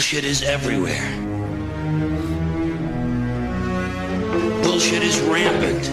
[0.00, 1.10] Bullshit is everywhere.
[4.62, 5.92] Bullshit is rampant.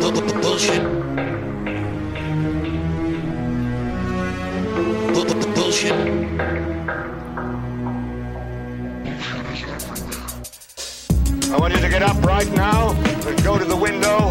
[0.00, 0.82] Bu- bu- Bullshit.
[5.12, 5.92] Bu- bu- Bullshit.
[11.52, 12.92] I want you to get up right now
[13.28, 14.30] and go to the window,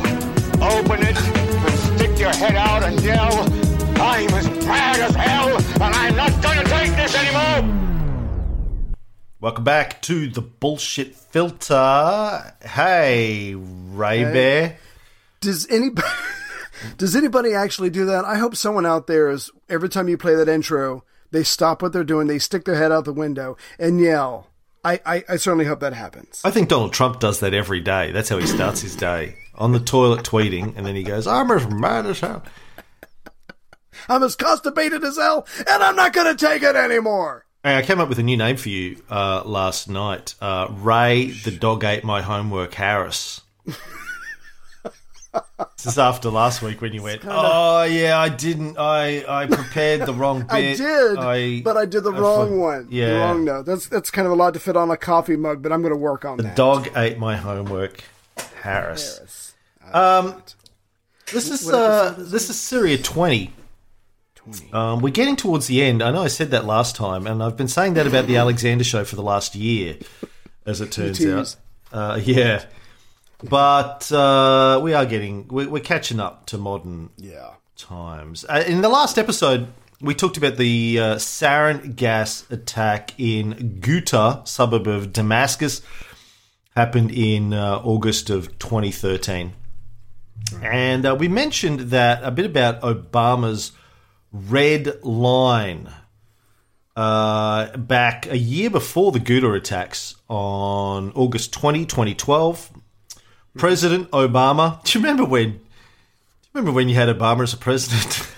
[0.66, 3.69] open it, and stick your head out and yell,
[4.02, 8.96] I'm as mad as hell, and I'm not gonna take this anymore!
[9.42, 12.56] Welcome back to the bullshit filter.
[12.64, 14.78] Hey, Ray Bear.
[15.42, 16.08] Does anybody
[16.98, 18.24] does anybody actually do that?
[18.24, 21.92] I hope someone out there is every time you play that intro, they stop what
[21.92, 24.48] they're doing, they stick their head out the window and yell.
[24.82, 26.42] I, I, I certainly hope that happens.
[26.46, 28.14] I think Donald Trump does that every day.
[28.14, 31.52] That's how he starts his day on the toilet tweeting, and then he goes, "I'm
[31.52, 32.44] as mad as hell."
[34.10, 37.46] I'm as constipated as hell, and I'm not going to take it anymore.
[37.64, 40.34] Hey, I came up with a new name for you uh, last night.
[40.42, 42.74] Uh, Ray, the dog ate my homework.
[42.74, 43.42] Harris.
[43.66, 43.76] this
[45.86, 47.22] is after last week when you went.
[47.26, 48.78] Oh yeah, I didn't.
[48.80, 50.52] I I prepared the wrong bit.
[50.52, 52.88] I did, I- but I did the I wrong for- one.
[52.90, 53.66] Yeah, the wrong note.
[53.66, 55.94] That's that's kind of a lot to fit on a coffee mug, but I'm going
[55.94, 56.56] to work on The that.
[56.56, 58.04] dog ate my homework.
[58.64, 59.18] Harris.
[59.18, 59.54] Harris.
[59.94, 60.44] Um,
[61.32, 63.54] this is uh, is this is Syria twenty.
[64.52, 64.74] 20.
[64.74, 66.02] Um, we're getting towards the end.
[66.02, 68.84] I know I said that last time, and I've been saying that about the Alexander
[68.84, 69.98] show for the last year,
[70.66, 71.56] as it turns out.
[71.92, 72.66] Uh, yeah,
[73.44, 77.52] but uh, we are getting we're, we're catching up to modern Yeah.
[77.78, 78.46] times.
[78.48, 79.68] Uh, in the last episode,
[80.02, 85.82] we talked about the uh, sarin gas attack in Ghouta, suburb of Damascus,
[86.76, 89.54] happened in uh, August of 2013.
[90.64, 93.72] And uh, we mentioned that a bit about Obama's
[94.32, 95.90] red line
[96.96, 102.72] uh, back a year before the Ghouta attacks on August 20, 2012.
[103.58, 104.84] President Obama.
[104.84, 105.52] Do you remember when?
[105.52, 105.62] Do you
[106.54, 108.28] remember when you had Obama as a president?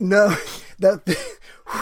[0.00, 0.36] No,
[0.78, 1.27] that.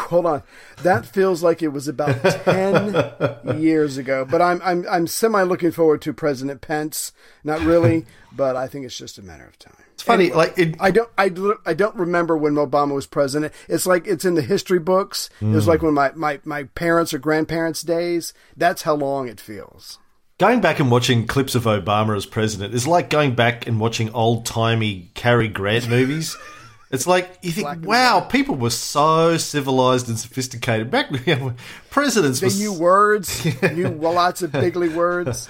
[0.06, 0.42] Hold on,
[0.82, 4.24] that feels like it was about ten years ago.
[4.24, 7.12] But I'm I'm I'm semi looking forward to President Pence.
[7.44, 9.76] Not really, but I think it's just a matter of time.
[9.96, 11.32] It's funny, like it, I don't I,
[11.64, 13.54] I don't remember when Obama was president.
[13.66, 15.30] It's like it's in the history books.
[15.40, 15.70] It was hmm.
[15.70, 18.34] like when my, my, my parents or grandparents' days.
[18.54, 19.98] That's how long it feels.
[20.36, 24.12] going back and watching clips of Obama as president is like going back and watching
[24.12, 26.36] old timey Cary Grant movies.
[26.90, 31.56] It's like you think, Black wow, people were so civilized and sophisticated back when
[31.90, 35.48] presidents They were knew words, knew lots of bigly words.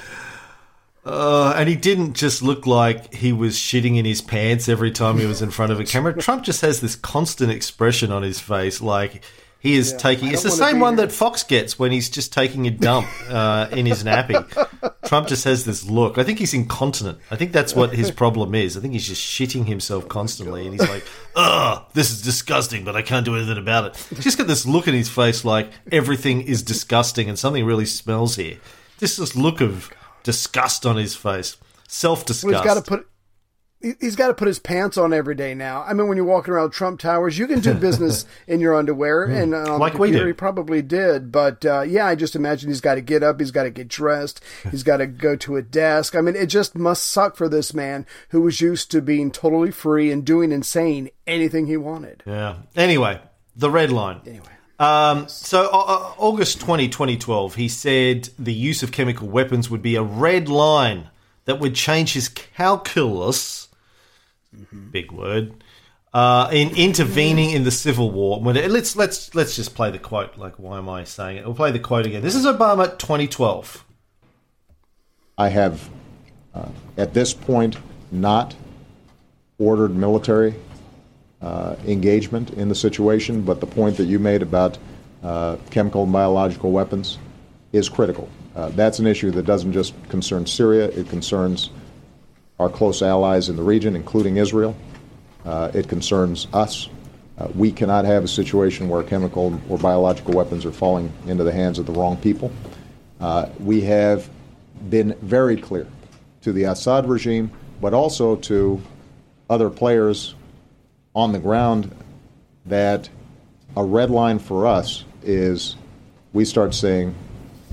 [1.04, 5.18] Uh, and he didn't just look like he was shitting in his pants every time
[5.18, 6.12] he was in front of a camera.
[6.20, 9.22] Trump just has this constant expression on his face, like
[9.66, 10.32] he is taking.
[10.32, 11.06] It's the same one here.
[11.06, 14.36] that Fox gets when he's just taking a dump uh, in his nappy.
[15.06, 16.18] Trump just has this look.
[16.18, 17.18] I think he's incontinent.
[17.30, 18.76] I think that's what his problem is.
[18.76, 21.04] I think he's just shitting himself constantly, and he's like,
[21.34, 23.96] "Ugh, this is disgusting," but I can't do anything about it.
[24.10, 27.86] He's just got this look in his face, like everything is disgusting and something really
[27.86, 28.58] smells here.
[28.98, 29.90] Just this look of
[30.22, 31.56] disgust on his face,
[31.88, 32.64] self Well, he's disgust.
[32.64, 33.08] got to put.
[33.80, 35.82] He- He's got to put his pants on every day now.
[35.82, 39.24] I mean, when you're walking around Trump Towers, you can do business in your underwear,
[39.24, 40.26] and uh, Like we do.
[40.26, 41.30] he probably did.
[41.30, 43.88] But uh, yeah, I just imagine he's got to get up, he's got to get
[43.88, 46.14] dressed, he's got to go to a desk.
[46.16, 49.70] I mean, it just must suck for this man who was used to being totally
[49.70, 52.22] free and doing and saying anything he wanted.
[52.26, 52.56] Yeah.
[52.74, 53.20] Anyway,
[53.54, 54.20] the red line.
[54.26, 54.46] Anyway,
[54.78, 59.80] Um, so, uh, uh, August 20, 2012, he said the use of chemical weapons would
[59.82, 61.08] be a red line
[61.46, 63.65] that would change his calculus,
[64.90, 65.62] big word,
[66.14, 68.40] uh, in intervening in the civil war.
[68.40, 70.36] When it- let's let's let's just play the quote.
[70.36, 71.44] Like, why am I saying it?
[71.44, 72.22] We'll play the quote again.
[72.22, 73.84] This is Obama, 2012.
[75.38, 75.90] I have,
[76.54, 77.76] uh, at this point,
[78.10, 78.54] not
[79.58, 80.54] ordered military
[81.42, 84.78] uh, engagement in the situation, but the point that you made about
[85.22, 87.18] uh, chemical and biological weapons
[87.72, 88.28] is critical.
[88.54, 91.70] Uh, that's an issue that doesn't just concern Syria, it concerns
[92.58, 94.76] our close allies in the region, including Israel.
[95.44, 96.88] Uh, it concerns us.
[97.38, 101.52] Uh, we cannot have a situation where chemical or biological weapons are falling into the
[101.52, 102.50] hands of the wrong people.
[103.20, 104.28] Uh, we have
[104.88, 105.86] been very clear
[106.42, 107.50] to the Assad regime,
[107.80, 108.80] but also to
[109.50, 110.34] other players
[111.14, 111.94] on the ground
[112.64, 113.08] that
[113.76, 115.76] a red line for us is
[116.32, 117.14] we start seeing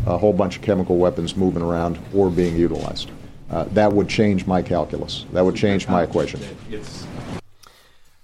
[0.06, 3.10] a whole bunch of chemical weapons moving around or being utilized.
[3.54, 5.28] Uh, that would change my calculus.
[5.32, 6.42] That would change my equation.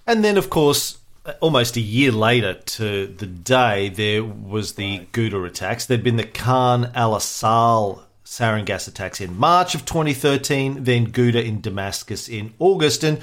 [0.07, 0.97] And then, of course,
[1.39, 5.85] almost a year later to the day, there was the Ghouta attacks.
[5.85, 11.45] There'd been the Khan al Assal sarin gas attacks in March of 2013, then Ghouta
[11.45, 13.03] in Damascus in August.
[13.03, 13.21] And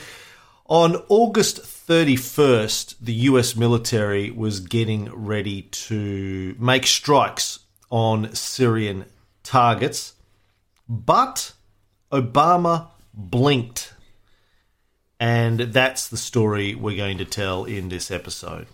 [0.67, 7.59] on August 31st, the US military was getting ready to make strikes
[7.91, 9.07] on Syrian
[9.43, 10.15] targets,
[10.89, 11.53] but
[12.13, 13.95] Obama blinked.
[15.19, 18.67] And that's the story we're going to tell in this episode.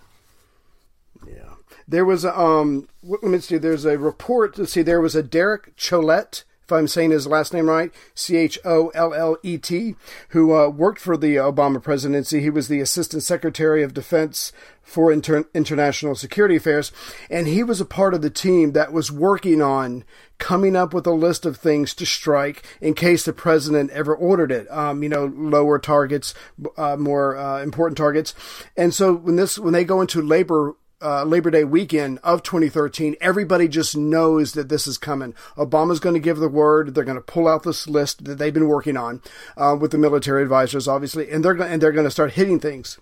[1.26, 1.54] Yeah.
[1.86, 4.58] There was um, let me see, there's a report.
[4.58, 8.58] Let's see, there was a Derek Chollet, I'm saying his last name right, C H
[8.64, 9.94] O L L E T,
[10.30, 12.40] who uh, worked for the Obama presidency.
[12.40, 14.52] He was the Assistant Secretary of Defense
[14.82, 16.92] for Inter- International Security Affairs,
[17.30, 20.04] and he was a part of the team that was working on
[20.38, 24.50] coming up with a list of things to strike in case the president ever ordered
[24.50, 24.68] it.
[24.70, 26.34] Um, you know, lower targets,
[26.76, 28.34] uh, more uh, important targets,
[28.76, 33.16] and so when this when they go into labor uh, Labor Day weekend of 2013,
[33.20, 35.34] everybody just knows that this is coming.
[35.56, 36.94] Obama's going to give the word.
[36.94, 39.22] They're going to pull out this list that they've been working on
[39.56, 42.98] uh, with the military advisors, obviously, and they're and they're going to start hitting things.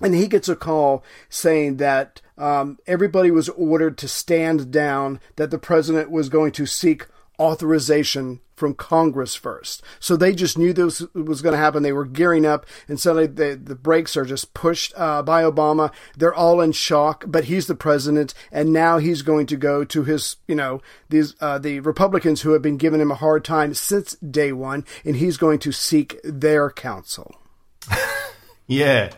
[0.00, 5.20] And he gets a call saying that um, everybody was ordered to stand down.
[5.36, 7.06] That the president was going to seek
[7.40, 9.82] authorization from Congress first.
[9.98, 11.82] So they just knew this was going to happen.
[11.82, 15.90] They were gearing up, and suddenly the, the brakes are just pushed uh, by Obama.
[16.14, 20.04] They're all in shock, but he's the president, and now he's going to go to
[20.04, 23.72] his, you know, these uh, the Republicans who have been giving him a hard time
[23.72, 27.34] since day one, and he's going to seek their counsel.
[28.66, 29.10] Yeah.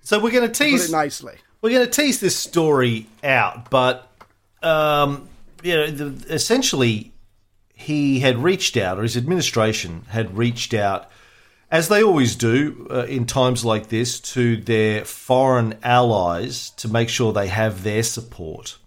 [0.00, 1.34] So we're going to Put tease it nicely.
[1.60, 4.10] we're going to tease this story out, but
[4.62, 5.28] um,
[5.62, 7.12] you know, the, essentially,
[7.78, 11.08] he had reached out, or his administration had reached out,
[11.70, 17.08] as they always do uh, in times like this, to their foreign allies to make
[17.08, 18.78] sure they have their support.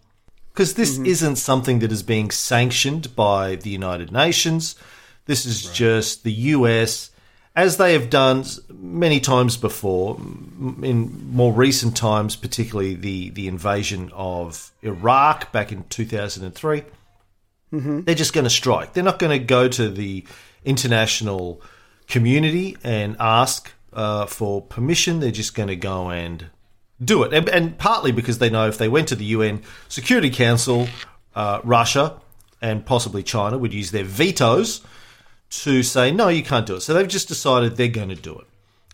[0.52, 4.76] Because this isn't something that is being sanctioned by the United Nations.
[5.26, 7.12] This is just the US,
[7.56, 10.18] as they have done many times before,
[10.84, 16.84] in more recent times, particularly the, the invasion of Iraq back in 2003.
[17.72, 18.94] They're just going to strike.
[18.94, 20.26] They're not going to go to the
[20.66, 21.62] international
[22.08, 25.20] community and ask uh, for permission.
[25.20, 26.48] They're just going to go and
[27.04, 27.34] do it.
[27.34, 30.88] And, and partly because they know if they went to the UN Security Council,
[31.36, 32.20] uh, Russia
[32.62, 34.82] and possibly China would use their vetoes
[35.50, 36.82] to say, no, you can't do it.
[36.82, 38.48] So they've just decided they're going to do it.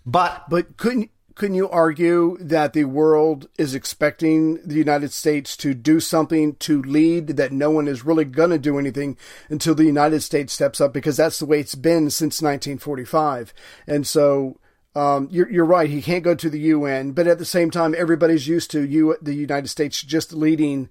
[0.05, 5.75] But But couldn't couldn't you argue that the world is expecting the United States to
[5.75, 9.15] do something to lead that no one is really going to do anything
[9.47, 13.53] until the United States steps up because that's the way it's been since 1945.
[13.85, 14.59] And so
[14.95, 15.91] um, you're, you're right.
[15.91, 19.15] He can't go to the UN, but at the same time, everybody's used to you,
[19.21, 20.89] the United States, just leading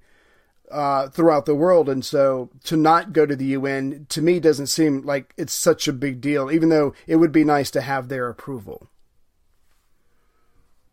[0.70, 1.88] uh, throughout the world.
[1.88, 5.88] And so to not go to the UN to me doesn't seem like it's such
[5.88, 8.88] a big deal, even though it would be nice to have their approval.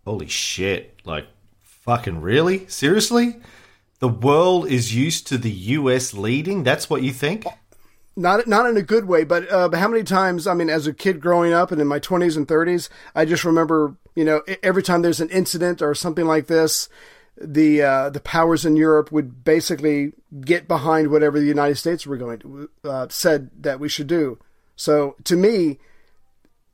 [0.06, 1.28] Holy shit, like
[1.62, 2.68] fucking really?
[2.68, 3.38] Seriously?
[4.00, 6.64] The world is used to the US leading?
[6.64, 7.46] That's what you think?
[8.16, 10.46] not not in a good way, but uh, but how many times?
[10.46, 13.44] I mean, as a kid growing up and in my twenties and thirties, I just
[13.44, 16.90] remember, you know, every time there's an incident or something like this,
[17.38, 22.18] the uh, the powers in Europe would basically get behind whatever the United States were
[22.18, 24.38] going to uh, said that we should do.
[24.76, 25.80] So to me,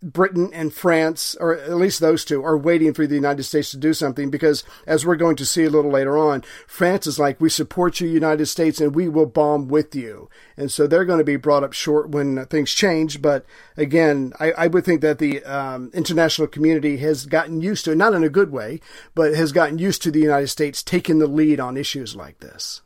[0.02, 3.78] Britain and France, or at least those two, are waiting for the United States to
[3.78, 7.42] do something because, as we're going to see a little later on, France is like,
[7.42, 10.30] we support you, United States, and we will bomb with you.
[10.56, 13.22] And so they're going to be brought up short when things change.
[13.22, 17.96] But again, I, I would think that the um, international community has gotten used to,
[17.96, 18.80] not in a good way,
[19.16, 22.82] but has gotten used to the United States taking the lead on issues like this.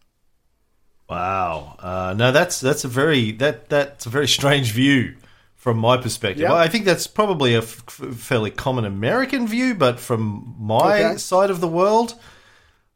[1.08, 1.75] Wow.
[1.77, 5.15] Uh, no, that's that's a very that that's a very strange view
[5.63, 6.41] from my perspective.
[6.41, 6.53] Yeah.
[6.53, 7.84] I think that's probably a f-
[8.17, 11.17] fairly common American view, but from my Okay.
[11.17, 12.15] side of the world,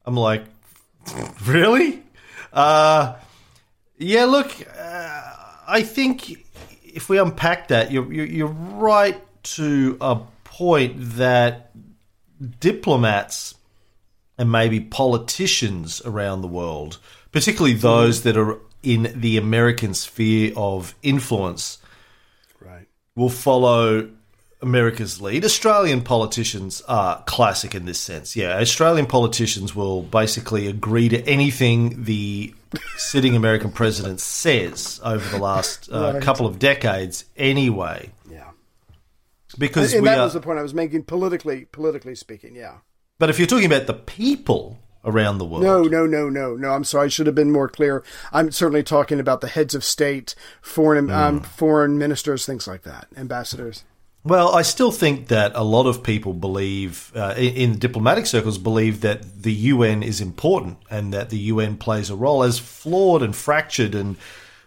[0.05, 0.43] I'm like,
[1.45, 2.03] really?
[2.51, 3.15] Uh,
[3.97, 4.25] yeah.
[4.25, 5.21] Look, uh,
[5.65, 6.45] I think
[6.83, 9.21] if we unpack that, you're, you're you're right
[9.55, 11.71] to a point that
[12.59, 13.55] diplomats
[14.37, 16.99] and maybe politicians around the world,
[17.31, 21.77] particularly those that are in the American sphere of influence.
[23.17, 24.09] Will follow
[24.61, 25.43] America's lead.
[25.43, 28.35] Australian politicians are classic in this sense.
[28.35, 32.53] Yeah, Australian politicians will basically agree to anything the
[32.95, 36.23] sitting American president says over the last uh, Right.
[36.23, 38.11] couple of decades, anyway.
[38.31, 38.51] Yeah.
[39.57, 42.55] Because And we that are, was the point I was making politically, politically speaking.
[42.55, 42.75] Yeah.
[43.19, 46.71] But if you're talking about the people around the world, No, no, no, no, no.
[46.71, 47.05] I'm sorry.
[47.05, 48.03] I should have been more clear.
[48.31, 53.07] I'm certainly talking about the heads of state, foreign um, foreign ministers, things like that,
[53.15, 53.83] ambassadors.
[54.23, 58.57] Well, I still think that a lot of people believe, uh, in, in diplomatic circles,
[58.57, 62.43] believe that the UN is important and that the UN plays a role.
[62.43, 64.17] As flawed and fractured and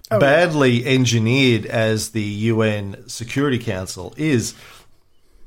[0.09, 4.55] badly engineered as the UN Security Council is,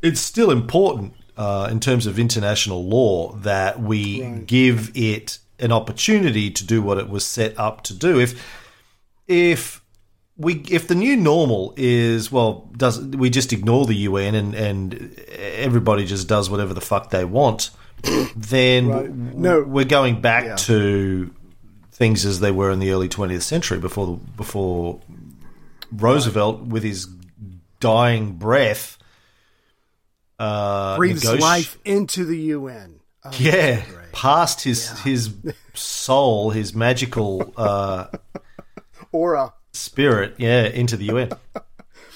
[0.04, 6.50] it's still important uh, in terms of international law that we give it an opportunity
[6.52, 8.20] to do what it was set up to do.
[8.20, 8.42] If
[9.28, 9.82] if
[10.38, 15.16] we if the new normal is well does we just ignore the UN and and
[15.38, 17.70] everybody just does whatever the fuck they want
[18.36, 19.10] then Right.
[19.14, 19.62] No.
[19.62, 20.56] we're going back Yeah.
[20.56, 21.34] to
[21.92, 25.00] things as they were in the early 20th century before before
[25.92, 27.08] Roosevelt with his
[27.80, 28.98] dying breath
[30.44, 33.00] uh Breathes negoti- life into the UN.
[33.26, 35.34] Oh, yeah past his his
[35.74, 38.08] soul his magical uh
[39.12, 39.54] Aura.
[39.74, 41.30] spirit, yeah, into the UN.
[41.30, 41.40] Well,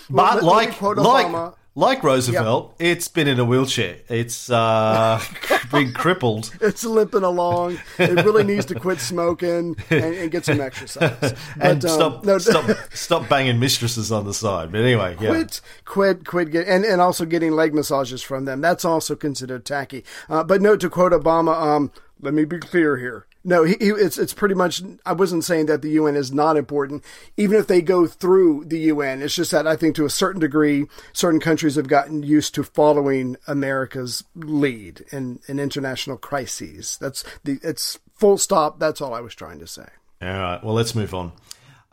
[0.09, 1.53] but let- let like quote like.
[1.77, 3.97] Like Roosevelt, it's been in a wheelchair.
[4.09, 5.21] It's uh,
[5.71, 6.51] been crippled.
[6.59, 7.77] It's limping along.
[7.99, 11.35] It really needs to quit smoking and, and get some exercise.
[11.59, 14.71] And But, um, stop, no, stop, stop banging mistresses on the side.
[14.71, 15.29] But anyway, yeah.
[15.29, 18.59] quit, quit, quit, get, and, and also getting leg massages from them.
[18.59, 20.03] That's also considered tacky.
[20.27, 23.26] Uh, but note to quote Obama, um, let me be clear here.
[23.43, 24.81] No, he, he, it's it's pretty much.
[25.05, 27.03] I wasn't saying that the UN is not important,
[27.37, 29.21] even if they go through the UN.
[29.21, 32.63] It's just that I think to a certain degree, certain countries have gotten used to
[32.63, 36.97] following America's lead in, in international crises.
[36.99, 38.79] That's the it's full stop.
[38.79, 39.87] That's all I was trying to say.
[40.21, 40.63] All right.
[40.63, 41.31] Well, let's move on.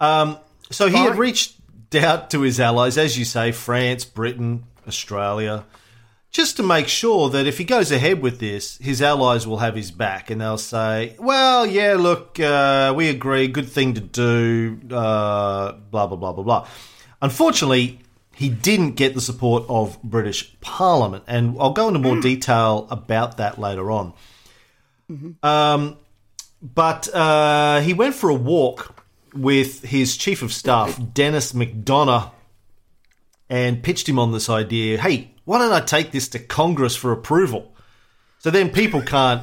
[0.00, 0.38] Um,
[0.70, 1.56] so he had reached
[1.94, 5.64] out to his allies, as you say, France, Britain, Australia,
[6.34, 9.74] just to make sure that if he goes ahead with this, his allies will have
[9.74, 14.80] his back, and they'll say, "Well, yeah, look, uh, we agree, good thing to do."
[14.90, 16.68] Uh, blah blah blah blah blah.
[17.22, 18.00] Unfortunately.
[18.36, 23.36] He didn't get the support of British Parliament, and I'll go into more detail about
[23.36, 24.12] that later on.
[25.40, 25.96] Um,
[26.60, 32.32] but uh, he went for a walk with his chief of staff, Denis McDonough,
[33.48, 37.12] and pitched him on this idea hey, why don't I take this to Congress for
[37.12, 37.72] approval?
[38.38, 39.42] So then people can't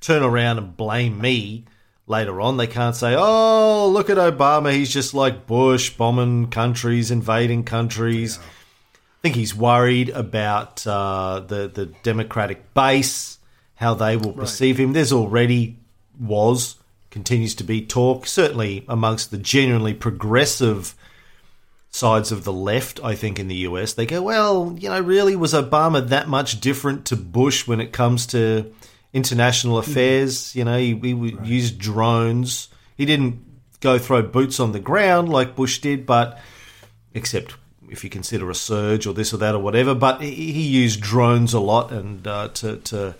[0.00, 1.64] turn around and blame me
[2.06, 2.56] later on.
[2.56, 4.72] They can't say, oh, look at Obama.
[4.72, 8.38] He's just like Bush, bombing countries, invading countries.
[8.38, 13.38] I think he's worried about uh, the, the Democratic base,
[13.74, 14.92] how they will perceive him.
[14.92, 15.76] There's already
[16.18, 16.76] was,
[17.10, 20.94] continues to be talk, certainly amongst the genuinely progressive
[21.90, 23.94] sides of the left, I think, in the US.
[23.94, 27.92] They go, well, you know, really, was Obama that much different to Bush when it
[27.92, 28.72] comes to
[29.12, 30.54] international affairs?
[30.54, 32.68] You know, he, he would use drones.
[32.96, 33.44] He didn't
[33.80, 36.38] go throw boots on the ground like Bush did, but
[37.14, 37.54] except
[37.90, 39.94] if you consider a surge or this or that or whatever.
[39.94, 43.16] But he, he used drones a lot and uh, to, to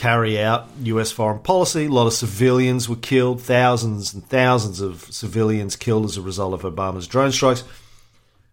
[0.00, 1.84] carry out US foreign policy.
[1.84, 6.54] A lot of civilians were killed, thousands and thousands of civilians killed as a result
[6.54, 7.64] of Obama's drone strikes.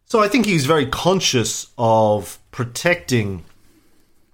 [0.07, 3.45] So I think he's very conscious of protecting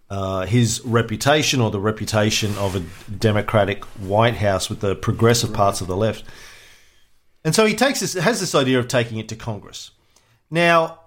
[0.10, 5.82] uh, his reputation or the reputation of a Democratic White House with the progressive parts
[5.82, 6.24] of the left.
[7.46, 9.92] And so he takes this, has this idea of taking it to Congress.
[10.50, 11.00] Now,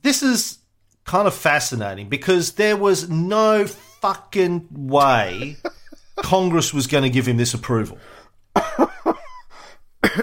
[0.00, 0.58] this is
[1.04, 3.66] kind of fascinating because there was no
[4.00, 5.56] fucking way
[6.16, 7.98] Congress was going to give him this approval.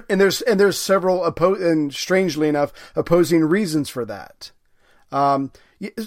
[0.09, 4.51] and there's and there's several oppo- and strangely enough opposing reasons for that.
[5.13, 5.51] Um,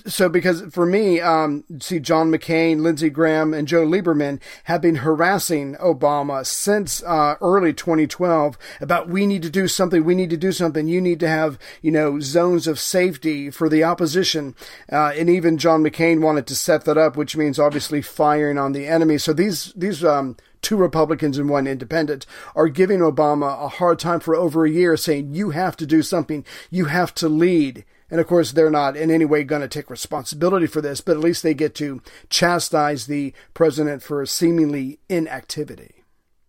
[0.06, 4.96] so because for me, um, see John McCain, Lindsey Graham, and Joe Lieberman have been
[4.96, 10.36] harassing Obama since uh, early 2012 about we need to do something, we need to
[10.36, 10.88] do something.
[10.88, 14.54] You need to have you know zones of safety for the opposition,
[14.90, 18.72] uh, and even John McCain wanted to set that up, which means obviously firing on
[18.72, 19.18] the enemy.
[19.18, 24.20] So these these um, two Republicans and one independent are giving Obama a hard time
[24.20, 27.84] for over a year, saying, You have to do something, you have to lead.
[28.10, 31.16] And of course, they're not in any way going to take responsibility for this, but
[31.16, 36.04] at least they get to chastise the president for seemingly inactivity.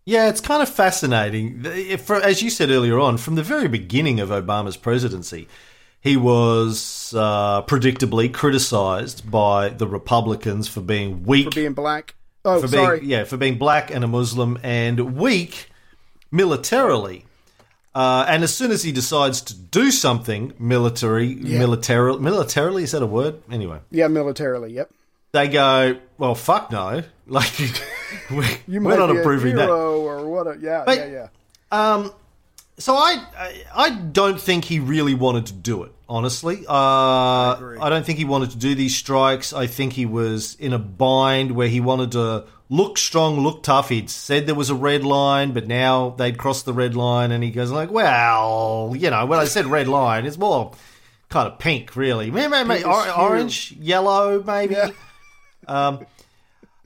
[0.05, 1.63] Yeah, it's kind of fascinating.
[1.97, 5.47] For- As you said earlier on, from the very beginning of Obama's presidency,
[5.99, 12.13] he was uh, predictably criticized by the Republicans for being weak, For being black.
[12.45, 12.99] Oh, for being sorry.
[13.03, 15.69] yeah, for being black and a Muslim and weak
[16.31, 17.25] militarily.
[17.97, 23.01] Uh, and as soon as he decides to do something military, military, militarily, is that
[23.01, 23.41] a word?
[23.49, 24.71] Anyway, Yeah, militarily.
[24.73, 24.91] Yep.
[25.31, 27.01] they go, well, fuck no.
[27.29, 27.51] Like,
[28.29, 29.69] we, You we're might not be approving a that.
[29.69, 30.45] or what?
[30.47, 31.27] A, yeah, But- yeah, yeah.
[31.71, 32.11] Um,
[32.77, 35.91] so I, I I don't think he really wanted to do it.
[36.07, 37.79] Honestly, uh, I, agree.
[37.79, 39.51] don't think he wanted to do these strikes.
[39.51, 43.89] I think he was in a bind where he wanted to look strong, look tough.
[43.89, 47.43] He'd said there was a red line, but now they'd crossed the red line, and
[47.43, 50.73] he goes like, "Well, you know, when I said red line, it's more
[51.29, 52.31] kind of pink, really.
[52.31, 54.91] Maybe, maybe or- orange, yellow, maybe." Yeah.
[55.67, 56.05] Um,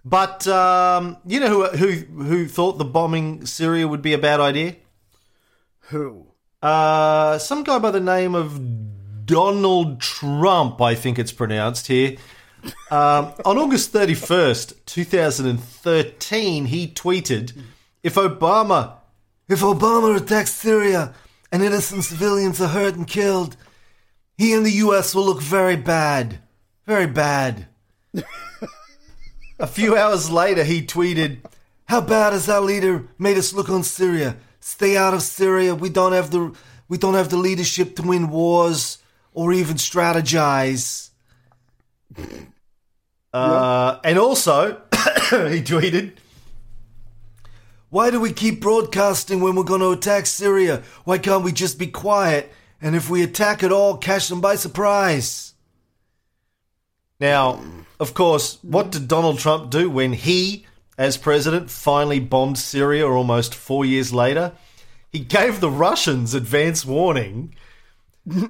[0.03, 4.39] but um, you know who who who thought the bombing Syria would be a bad
[4.39, 4.75] idea?
[5.89, 6.25] Who?
[6.61, 12.17] Uh, some guy by the name of Donald Trump, I think it's pronounced here.
[12.89, 17.53] Um, on August 31st, 2013, he tweeted,
[18.03, 18.95] If Obama,
[19.47, 21.13] if Obama attacks Syria
[21.51, 23.55] and innocent civilians are hurt and killed,
[24.37, 26.39] he and the US will look very bad.
[26.85, 27.67] Very bad.
[29.59, 31.37] A few hours later, he tweeted,
[31.85, 34.37] "How bad has our leader made us look on Syria?
[34.59, 35.75] Stay out of Syria.
[35.75, 36.53] We don't have the
[36.87, 38.97] we don't have the leadership to win wars
[39.33, 41.11] or even strategize."
[43.33, 46.13] Uh, and also, he tweeted,
[47.89, 50.83] "Why do we keep broadcasting when we're going to attack Syria?
[51.05, 52.51] Why can't we just be quiet?
[52.81, 55.53] And if we attack at all, catch them by surprise."
[57.19, 57.63] Now,
[57.99, 60.65] of course, what did Donald Trump do when he,
[60.97, 64.53] as president, finally bombed Syria almost four years later?
[65.11, 67.53] He gave the Russians advance warning,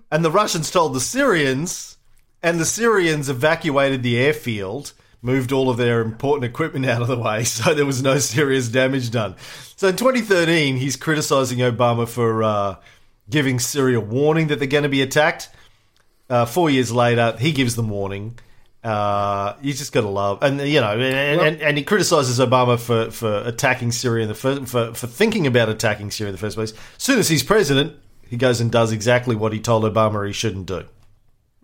[0.09, 1.97] and the Russians told the Syrians,
[2.43, 7.17] and the Syrians evacuated the airfield, moved all of their important equipment out of the
[7.17, 9.35] way, so there was no serious damage done.
[9.75, 12.75] So in 2013, he's criticizing Obama for uh,
[13.29, 15.49] giving Syria warning that they're going to be attacked.
[16.29, 18.37] Uh, four years later, he gives them warning.
[18.83, 22.79] Uh, you just got to love, and you know, and, and, and he criticizes Obama
[22.79, 26.39] for, for attacking Syria in the first, for for thinking about attacking Syria in the
[26.39, 26.71] first place.
[26.71, 27.95] As soon as he's president,
[28.27, 30.85] he goes and does exactly what he told Obama he shouldn't do.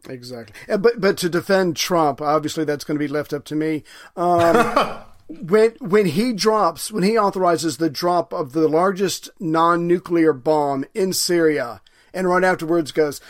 [0.10, 0.56] Exactly.
[0.78, 3.84] But but to defend Trump, obviously that's going to be left up to me.
[4.16, 10.86] Um, when when he drops, when he authorizes the drop of the largest non-nuclear bomb
[10.94, 11.82] in Syria,
[12.14, 13.22] and right afterwards goes,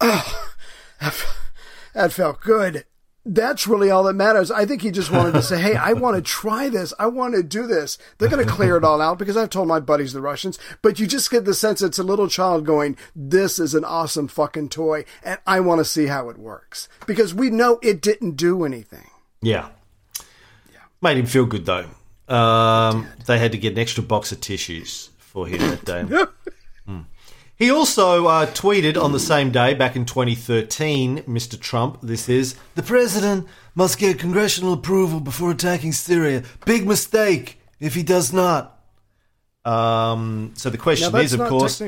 [0.00, 0.50] "Oh,
[1.94, 2.84] that felt good."
[3.30, 4.50] That's really all that matters.
[4.50, 6.94] I think he just wanted to say, "Hey, I want to try this.
[6.98, 9.68] I want to do this." They're going to clear it all out because I've told
[9.68, 10.58] my buddies, the Russians.
[10.80, 14.28] But you just get the sense it's a little child going, "This is an awesome
[14.28, 18.36] fucking toy, and I want to see how it works." Because we know it didn't
[18.36, 19.10] do anything.
[19.42, 19.68] Yeah,
[20.72, 20.80] yeah.
[21.02, 21.86] made him feel good though.
[22.34, 26.04] Um, they had to get an extra box of tissues for him that day.
[27.58, 31.58] He also uh, tweeted on the same day, back in 2013, Mr.
[31.58, 36.44] Trump, this is, the president must get congressional approval before attacking Syria.
[36.64, 38.78] Big mistake if he does not.
[39.64, 41.82] Um, so the Now question that's is, of course,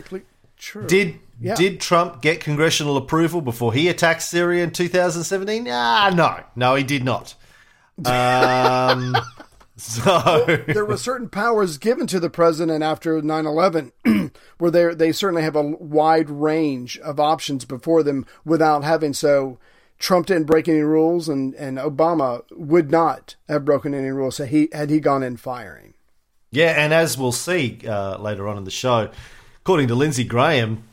[0.86, 1.54] did Yeah.
[1.54, 5.66] did Trump get congressional approval before he attacked Syria in 2017?
[5.70, 7.34] Ah, no, no, he did not.
[8.06, 9.14] Um,
[9.80, 15.42] so there were certain powers given to the president after 9-11 where they they certainly
[15.42, 19.58] have a wide range of options before them without having so
[19.98, 24.44] Trump didn't break any rules and, and Obama would not have broken any rules so
[24.44, 25.94] he had he gone in firing.
[26.50, 29.10] yeah, and as we'll see uh, later on in the show,
[29.58, 30.84] according to Lindsey Graham,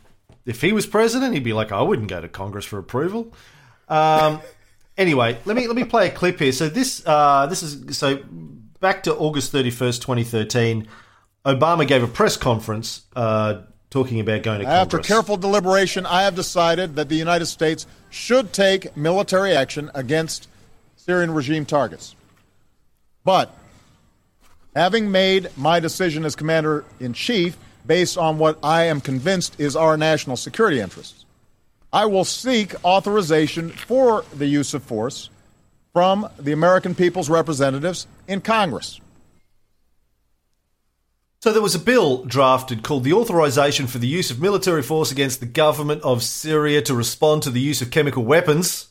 [0.45, 3.33] if he was president, he'd be like, I wouldn't go to Congress for approval.
[3.89, 4.41] Um,
[4.97, 6.51] anyway, let me let me play a clip here.
[6.51, 8.19] So this uh, this is so
[8.79, 10.87] back to August thirty first, twenty thirteen.
[11.45, 14.81] Obama gave a press conference uh, talking about going to Congress.
[14.81, 20.49] After careful deliberation, I have decided that the United States should take military action against
[20.95, 22.15] Syrian regime targets.
[23.23, 23.53] But
[24.75, 29.75] having made my decision as commander in chief based on what I am convinced is
[29.75, 31.25] our national security interests,
[31.93, 35.29] I will seek authorization for the use of force
[35.97, 39.01] from the American people's representatives in Congress.
[41.41, 45.11] So there was a bill drafted called the Authorization for the Use of Military Force
[45.11, 48.89] Against the Government of Syria to Respond to the Use of Chemical Weapons.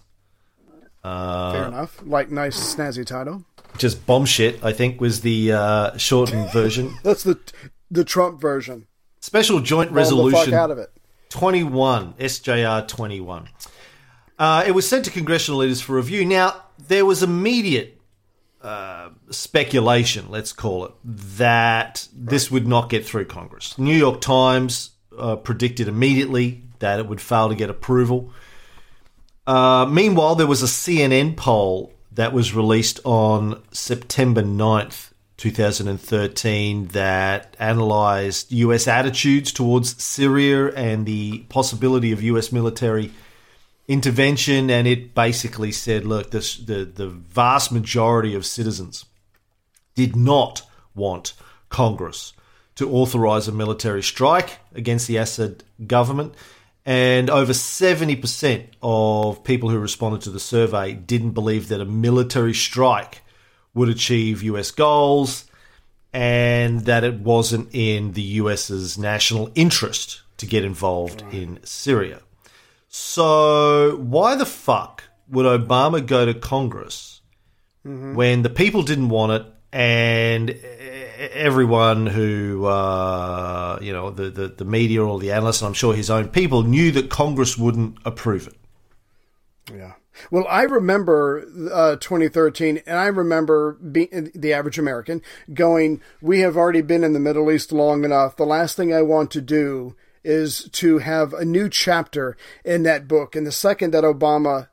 [1.04, 2.02] Uh, Fair enough.
[2.04, 3.44] Like nice snazzy title.
[3.78, 6.92] Just bomb shit, I think, was the uh, shortened version.
[7.04, 7.38] That's the
[7.88, 8.88] the Trump version.
[9.20, 10.90] Special Joint Blow the fuck Resolution out of it.
[11.28, 13.48] 21, SJR 21.
[14.40, 16.24] Uh, it was sent to congressional leaders for review.
[16.24, 18.00] Now, there was immediate
[18.62, 23.78] uh, speculation, let's call it, that this would not get through Congress.
[23.78, 28.32] New York Times uh, predicted immediately that it would fail to get approval.
[29.46, 37.56] Uh, meanwhile, there was a CNN poll that was released on September 9th, 2013, that
[37.60, 43.12] analysed US attitudes towards Syria and the possibility of US military
[43.88, 44.70] intervention.
[44.70, 49.04] And it basically said, look, this, the, the vast majority of citizens
[49.94, 50.62] did not
[50.94, 51.34] want
[51.68, 52.32] Congress
[52.76, 56.34] to authorize a military strike against the Assad government.
[56.84, 62.54] And over 70% of people who responded to the survey didn't believe that a military
[62.54, 63.22] strike
[63.74, 65.46] would achieve US goals
[66.12, 72.20] and that it wasn't in the US's national interest to get involved in Syria.
[72.98, 77.20] So, why the fuck would Obama go to Congress
[77.82, 80.50] when the people didn't want it and
[81.34, 85.92] everyone who, uh, you know, the, the, the media or the analysts, and I'm sure
[85.92, 88.56] his own people, knew that Congress wouldn't approve it?
[89.70, 89.92] Yeah.
[90.30, 95.20] Well, I remember uh, 2013, and I remember being the average American
[95.52, 98.36] going, "We have already been in the Middle East long enough.
[98.36, 103.08] The last thing I want to do is to have a new chapter in that
[103.08, 104.68] book." And the second that Obama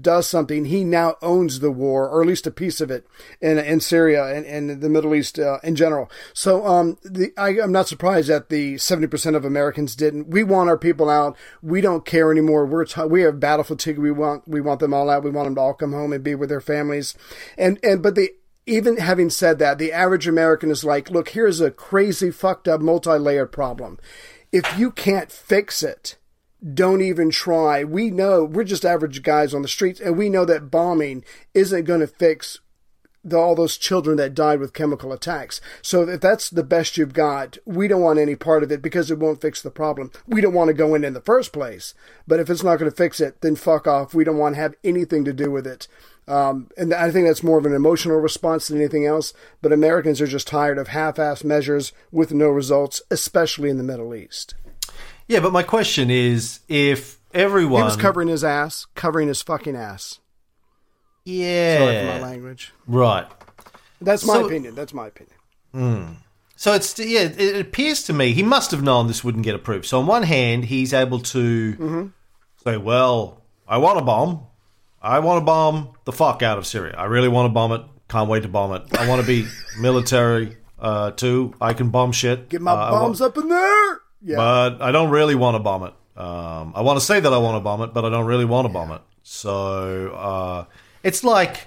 [0.00, 3.06] does something, he now owns the war, or at least a piece of it,
[3.40, 6.10] in in Syria and, and the Middle East uh, in general.
[6.32, 10.28] So, um, the, I, I'm not surprised that the 70% of Americans didn't.
[10.28, 11.36] We want our people out.
[11.60, 12.64] We don't care anymore.
[12.64, 13.98] We're t- we have battle fatigue.
[13.98, 15.24] We want we want them all out.
[15.24, 17.14] We want them to all come home and be with their families.
[17.58, 18.30] And and but the
[18.64, 22.80] even having said that, the average American is like, look, here's a crazy, fucked up,
[22.80, 23.98] multi-layered problem.
[24.52, 26.18] If you can't fix it,
[26.74, 27.82] don't even try.
[27.84, 31.84] We know we're just average guys on the streets, and we know that bombing isn't
[31.84, 32.60] going to fix
[33.24, 35.60] the, all those children that died with chemical attacks.
[35.80, 39.10] So if that's the best you've got, we don't want any part of it because
[39.10, 40.10] it won't fix the problem.
[40.26, 41.94] We don't want to go in in the first place.
[42.26, 44.14] But if it's not going to fix it, then fuck off.
[44.14, 45.88] We don't want to have anything to do with it.
[46.28, 49.32] Um, and I think that's more of an emotional response than anything else.
[49.60, 54.14] But Americans are just tired of half-assed measures with no results, especially in the Middle
[54.14, 54.54] East.
[55.26, 57.82] Yeah, but my question is if everyone.
[57.82, 60.20] He was covering his ass, covering his fucking ass.
[61.24, 61.78] Yeah.
[61.78, 62.72] Sorry for my language.
[62.86, 63.26] Right.
[64.00, 64.74] That's my So- opinion.
[64.74, 66.16] That's my opinion.
[66.56, 67.20] So it's yeah.
[67.22, 69.86] It appears to me he must have known this wouldn't get approved.
[69.86, 72.12] So on one hand, he's able to
[72.62, 74.46] say, "Well, I want a bomb.
[75.02, 76.94] I want to bomb the fuck out of Syria.
[76.96, 77.82] I really want to bomb it.
[78.08, 78.82] Can't wait to bomb it.
[78.96, 79.48] I want to be
[79.80, 81.54] military uh, too.
[81.60, 82.48] I can bomb shit.
[82.48, 84.00] Get my Uh, bombs want- up in there.
[84.24, 84.36] Yeah.
[84.36, 85.94] but I don't really want to bomb it.
[86.16, 88.44] Um, I want to say that I want to bomb it, but I don't really
[88.44, 89.00] want to bomb it.
[89.24, 90.64] So uh,
[91.02, 91.66] it's like,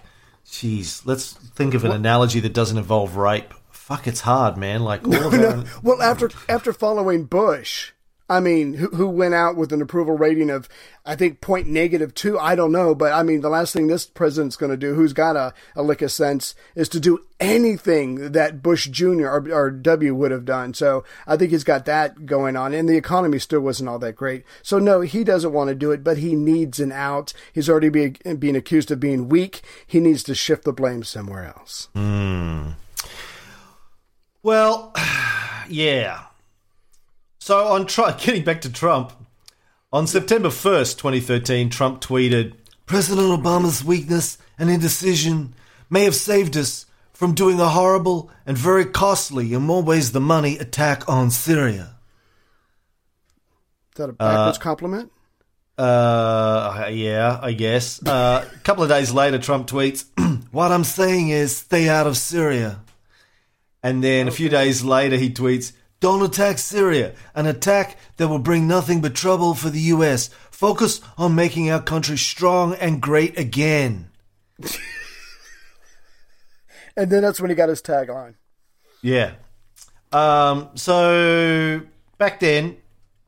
[0.50, 3.54] geez, let's think of an analogy that doesn't involve rape.
[3.72, 4.84] Fuck, it's hard, man.
[4.84, 7.92] Like all of our, Well, after after following Bush,
[8.28, 10.68] I mean, who, who went out with an approval rating of,
[11.06, 12.40] I think, point negative two.
[12.40, 15.14] I don't know, but I mean, the last thing this president's going to do, who's
[15.14, 19.28] got a, a lick of sense, is to do anything that Bush Jr.
[19.28, 20.74] or, or W would have done.
[20.74, 24.16] So I think he's got that going on, and the economy still wasn't all that
[24.16, 24.44] great.
[24.64, 27.32] So no, he doesn't want to do it, but he needs an out.
[27.54, 28.10] He's already be,
[28.40, 29.62] being accused of being weak.
[29.86, 31.90] He needs to shift the blame somewhere else.
[31.94, 32.72] Hmm.
[34.42, 34.96] well,
[35.70, 36.24] yeah.
[37.46, 39.14] So on try, getting back to Trump,
[39.94, 42.56] on September first, twenty thirteen, Trump tweeted,
[42.88, 45.54] "President Obama's weakness and indecision
[45.88, 50.24] may have saved us." From doing a horrible and very costly, in more ways than
[50.24, 51.96] money, attack on Syria.
[53.94, 55.12] Is that a backwards compliment?
[55.78, 58.06] Uh, yeah, I guess.
[58.06, 60.06] Uh, a couple of days later, Trump tweets,
[60.52, 62.82] "What I'm saying is, stay out of Syria."
[63.84, 65.74] And then a few days later, he tweets,
[66.06, 67.16] "Don't attack Syria.
[67.34, 70.30] An attack that will bring nothing but trouble for the U.S.
[70.52, 74.10] Focus on making our country strong and great again."
[76.98, 78.36] And then that's when he got his tagline.
[79.02, 79.34] Yeah.
[80.14, 81.82] Um, so
[82.18, 82.78] back then,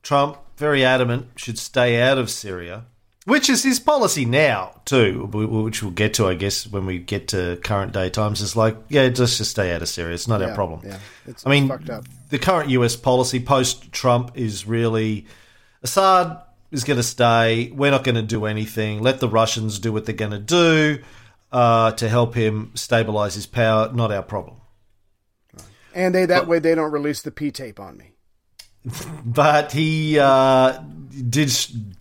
[0.03, 2.85] Trump very adamant should stay out of Syria,
[3.27, 7.27] which is his policy now too, which we'll get to, I guess, when we get
[7.29, 8.41] to current day times.
[8.41, 10.13] Is like, yeah, just just stay out of Syria.
[10.15, 10.81] It's not our problem.
[10.83, 10.97] yeah.
[11.27, 12.05] It's- I mean, it's fucked up.
[12.29, 12.95] the current U.S.
[12.95, 15.27] policy post Trump is really
[15.83, 17.71] Assad is going to stay.
[17.75, 19.01] We're not going to do anything.
[19.01, 21.03] Let the Russians do what they're going to do
[21.51, 23.91] uh, to help him stabilize his power.
[23.93, 24.57] Not our problem.
[25.93, 28.11] And they that way they don't release the P tape on me.
[29.25, 30.79] But he uh,
[31.29, 31.49] did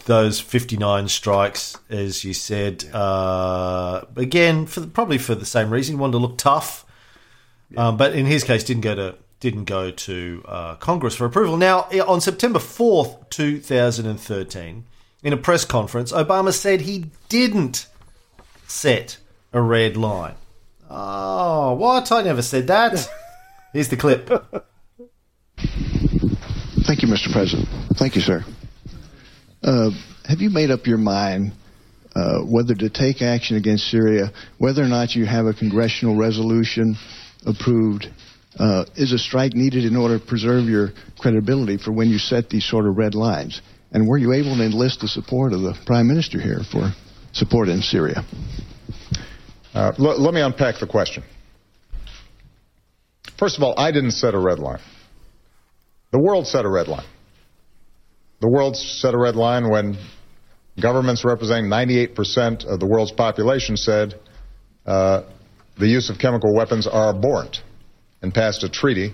[0.05, 2.85] those 59 strikes, as you said.
[2.93, 6.85] Uh, again, for the, probably for the same reason, he wanted to look tough.
[7.77, 11.57] Um, but in his case, didn't go to didn't go to uh, Congress for approval.
[11.59, 14.85] Now, on September 4th, 2013,
[15.23, 17.87] in a press conference, Obama said he didn't
[18.67, 19.19] set
[19.53, 20.37] a red line.
[20.89, 22.11] Oh, what?
[22.11, 23.09] I never said that.
[23.73, 24.31] Here's the clip.
[26.87, 27.33] Thank you, Mr.
[27.33, 27.69] President.
[27.99, 28.45] Thank you, sir.
[29.63, 29.91] Uh,
[30.25, 31.53] have you made up your mind
[32.15, 36.97] uh, whether to take action against Syria, whether or not you have a congressional resolution
[37.45, 38.07] approved?
[38.59, 42.49] Uh, is a strike needed in order to preserve your credibility for when you set
[42.49, 43.61] these sort of red lines?
[43.93, 46.93] And were you able to enlist the support of the Prime Minister here for
[47.33, 48.25] support in Syria?
[49.75, 51.23] Uh, l- let me unpack the question.
[53.39, 54.81] First of all, I didn't set a red line.
[56.17, 57.05] The world set a red line.
[58.41, 59.99] The world set a red line when
[60.81, 64.19] governments representing 98% of the world's population said
[64.87, 65.25] uh,
[65.77, 67.63] the use of chemical weapons are abhorrent
[68.23, 69.13] and passed a treaty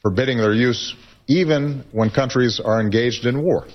[0.00, 3.66] forbidding their use even when countries are engaged in war.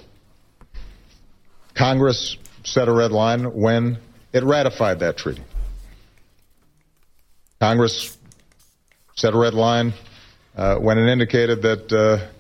[1.76, 4.00] Congress set a red line when
[4.34, 5.44] it ratified that treaty.
[7.60, 8.18] Congress
[9.16, 9.94] set a red line
[10.56, 12.32] uh, when it indicated that uh,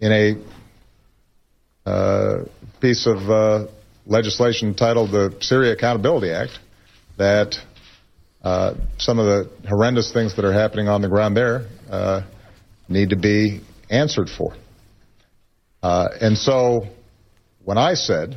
[0.00, 2.44] in a uh,
[2.80, 3.66] piece of uh,
[4.06, 6.58] legislation titled the Syria Accountability Act
[7.18, 7.56] that
[8.42, 11.66] uh, some of the horrendous things that are happening on the ground there
[12.88, 14.54] need to be answered for.
[15.82, 16.86] and so
[17.64, 18.36] when I said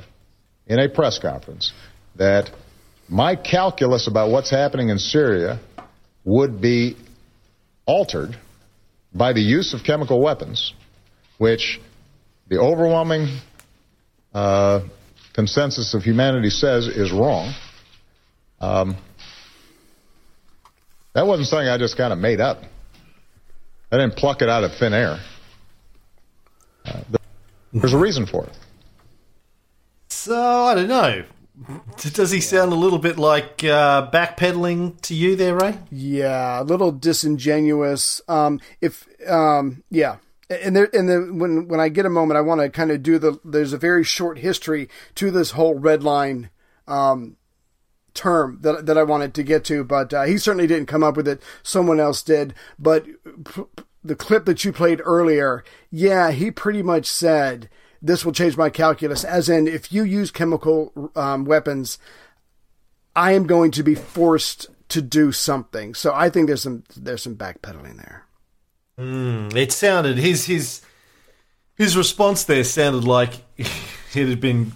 [0.67, 1.73] in a press conference
[2.15, 2.49] that
[3.09, 5.59] my calculus about what's happening in Syria
[6.25, 6.97] would be
[7.85, 8.37] altered
[9.17, 10.73] by the use of chemical weapons,
[11.37, 11.79] which
[12.47, 13.39] the overwhelming
[14.33, 14.81] uh,
[15.33, 17.53] consensus of humanity says is wrong.
[18.59, 18.97] Um,
[21.13, 22.61] that wasn't something I just kind of made up.
[23.91, 25.19] I didn't pluck it out of thin air.
[26.85, 27.01] Uh,
[27.73, 28.57] there's a reason for it.
[30.09, 31.23] So, I don't know.
[32.13, 35.77] Does he sound a little bit like uh, backpedaling to you there, Ray?
[35.89, 38.21] Yeah, a little disingenuous.
[38.27, 40.17] Um, if um, yeah,
[40.49, 43.01] and there and then when when I get a moment, I want to kind of
[43.01, 43.39] do the.
[43.43, 46.49] There's a very short history to this whole red line
[46.87, 47.37] um,
[48.13, 51.17] term that that I wanted to get to, but uh, he certainly didn't come up
[51.17, 51.41] with it.
[51.63, 52.53] Someone else did.
[52.77, 53.05] But
[53.45, 53.63] p-
[54.03, 57.69] the clip that you played earlier, yeah, he pretty much said
[58.07, 59.23] this will change my calculus.
[59.23, 61.97] As in, if you use chemical um, weapons,
[63.15, 65.93] I am going to be forced to do something.
[65.93, 68.25] So I think there's some there's some backpedaling there.
[68.99, 70.81] Mm, it sounded his his
[71.75, 73.67] his response there sounded like it
[74.13, 74.71] had been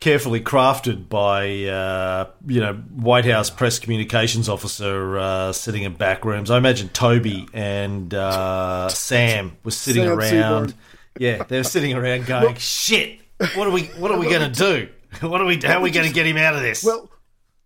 [0.00, 6.24] carefully crafted by uh, you know White House press communications officer uh, sitting in back
[6.24, 6.50] rooms.
[6.50, 10.68] I imagine Toby and uh, Sam was sitting Sam around.
[10.70, 10.74] Seaborn.
[11.18, 13.20] Yeah, they were sitting around going, "Shit,
[13.54, 14.88] what are we what are we going to do?
[15.22, 17.08] What are we how are we going to get him out of this?" Well,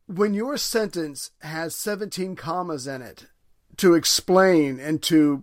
[0.06, 3.26] when your sentence has 17 commas in it
[3.78, 5.42] to explain and to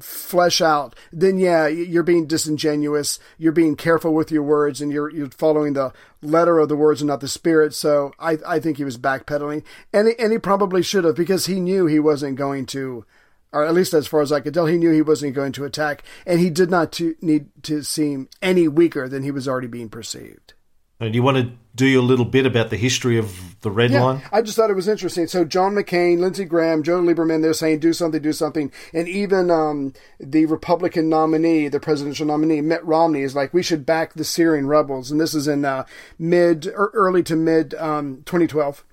[0.00, 3.18] flesh out, then yeah, you're being disingenuous.
[3.36, 7.00] You're being careful with your words, and you're you're following the letter of the words
[7.00, 7.74] and not the spirit.
[7.74, 11.46] So I I think he was backpedaling, and he, and he probably should have because
[11.46, 13.04] he knew he wasn't going to.
[13.52, 15.64] Or at least as far as I could tell, he knew he wasn't going to
[15.64, 19.68] attack, and he did not to, need to seem any weaker than he was already
[19.68, 20.52] being perceived.
[21.00, 24.02] And you want to do your little bit about the history of the red Yeah,
[24.02, 24.22] line?
[24.32, 25.28] I just thought it was interesting.
[25.28, 29.48] So John McCain, Lindsey Graham, Joe Lieberman, they're saying do something, do something, and even
[29.48, 34.24] um, the Republican nominee, the presidential nominee, Mitt Romney, is like we should back the
[34.24, 35.84] Syrian rebels, and this is in uh,
[36.18, 38.84] mid or early to mid um, 2012.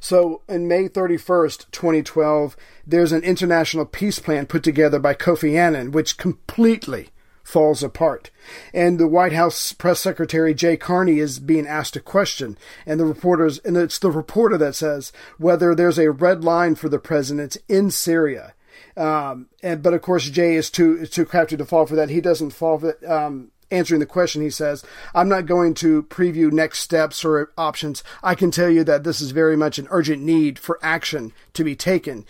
[0.00, 2.56] So, in May 31st, 2012,
[2.86, 7.10] there's an international peace plan put together by Kofi Annan, which completely
[7.42, 8.30] falls apart.
[8.72, 12.56] And the White House press secretary Jay Carney is being asked a question,
[12.86, 16.88] and the reporters, and it's the reporter that says whether there's a red line for
[16.88, 18.54] the president in Syria.
[18.96, 22.10] Um, and but of course Jay is too is too crafty to fall for that.
[22.10, 23.04] He doesn't fall for it.
[23.04, 28.02] Um, answering the question, he says, I'm not going to preview next steps or options.
[28.22, 31.64] I can tell you that this is very much an urgent need for action to
[31.64, 32.26] be taken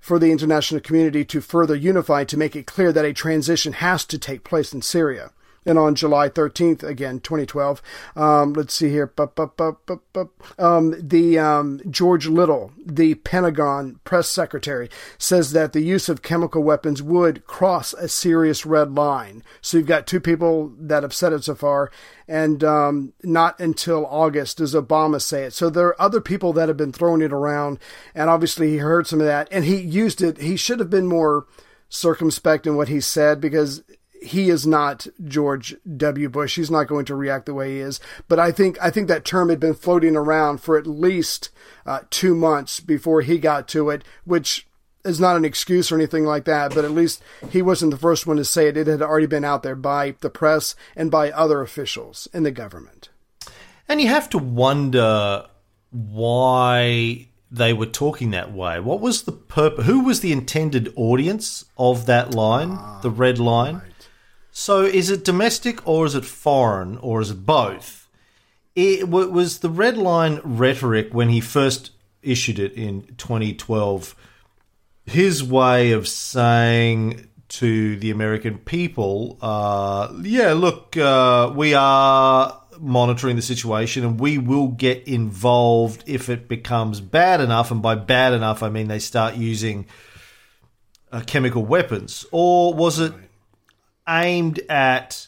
[0.00, 4.04] for the international community to further unify to make it clear that a transition has
[4.04, 5.32] to take place in Syria.
[5.66, 7.82] And on July 13th, again, 2012,
[8.14, 10.30] um, let's see here, bup, bup, bup.
[10.58, 16.62] Um, the um, George Little, the Pentagon press secretary, says that the use of chemical
[16.62, 19.42] weapons would cross a serious red line.
[19.60, 21.90] So you've got two people that have said it so far,
[22.28, 25.52] and um, not until August does Obama say it.
[25.52, 27.80] So there are other people that have been throwing it around,
[28.14, 30.38] and obviously he heard some of that, and he used it.
[30.38, 31.46] He should have been more
[31.88, 33.82] circumspect in what he said because
[34.22, 36.28] he is not George W.
[36.28, 36.56] Bush.
[36.56, 38.00] He's not going to react the way he is.
[38.28, 41.50] But I think I think that term had been floating around for at least
[41.84, 44.66] uh, two months before he got to it, which
[45.04, 46.74] is not an excuse or anything like that.
[46.74, 48.76] But at least he wasn't the first one to say it.
[48.76, 52.50] It had already been out there by the press and by other officials in the
[52.50, 53.10] government.
[53.88, 55.46] And you have to wonder
[55.90, 58.80] why they were talking that way.
[58.80, 59.86] What was the purpose?
[59.86, 63.82] Who was the intended audience of that line, the red line?
[64.58, 68.08] So is it domestic or is it foreign or is it both?
[68.74, 71.90] It was the red line rhetoric when he first
[72.22, 74.16] issued it in 2012.
[75.04, 83.36] His way of saying to the American people, uh, "Yeah, look, uh, we are monitoring
[83.36, 87.70] the situation and we will get involved if it becomes bad enough.
[87.70, 89.84] And by bad enough, I mean they start using
[91.12, 92.24] uh, chemical weapons.
[92.32, 93.12] Or was it
[94.08, 95.26] aimed at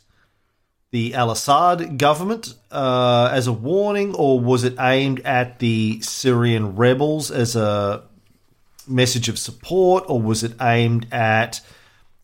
[0.91, 6.77] the Al Assad government uh, as a warning, or was it aimed at the Syrian
[6.77, 8.05] rebels as a
[8.87, 11.61] message of support, or was it aimed at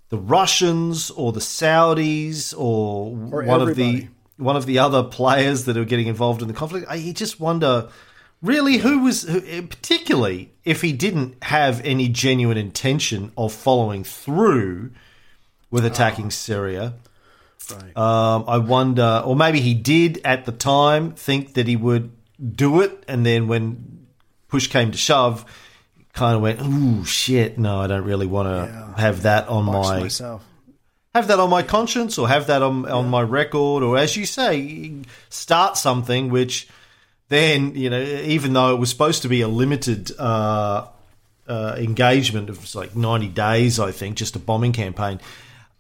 [0.09, 5.67] the Russians or the Saudis or, Or one of the one of the other players
[5.67, 6.87] that are getting involved in the conflict?
[6.89, 7.89] I just wonder,
[8.41, 14.91] really, who was who, particularly if he didn't have any genuine intention of following through
[15.75, 16.95] with attacking Syria.
[17.69, 17.97] Right.
[17.97, 22.81] Um, I wonder, or maybe he did at the time think that he would do
[22.81, 24.07] it, and then when
[24.47, 25.45] push came to shove,
[26.13, 27.59] kind of went, "Ooh, shit!
[27.59, 30.45] No, I don't really want to have that on Watch my myself.
[31.13, 34.27] have that on my conscience, or have that on on my record, or as you
[34.27, 34.95] say,
[35.29, 36.69] start something which
[37.31, 40.13] then you know, even though it was supposed to be a limited.
[40.19, 40.87] Uh,
[41.47, 45.21] uh, engagement of like 90 days, I think, just a bombing campaign.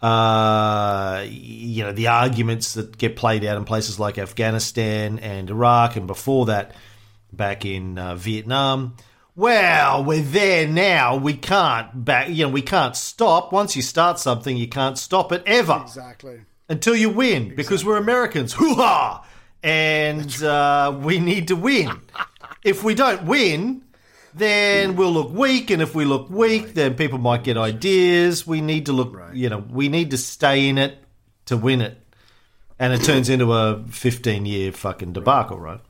[0.02, 5.96] Uh, you know, the arguments that get played out in places like Afghanistan and Iraq,
[5.96, 6.74] and before that,
[7.32, 8.96] back in uh, Vietnam.
[9.36, 11.16] Well, we're there now.
[11.16, 12.28] We can't back.
[12.28, 13.50] You know, we can't stop.
[13.52, 16.40] Once you start something, you can't stop it ever Exactly.
[16.68, 18.52] until you win because we're Americans.
[18.52, 19.26] Hoo ha!
[19.62, 22.00] And uh, we need to win.
[22.62, 23.82] if we don't win,
[24.34, 25.70] then we'll look weak.
[25.70, 28.46] And if we look weak, then people might get ideas.
[28.46, 30.98] We need to look, you know, we need to stay in it
[31.46, 31.98] to win it.
[32.78, 35.80] And it turns into a 15 year fucking debacle, right?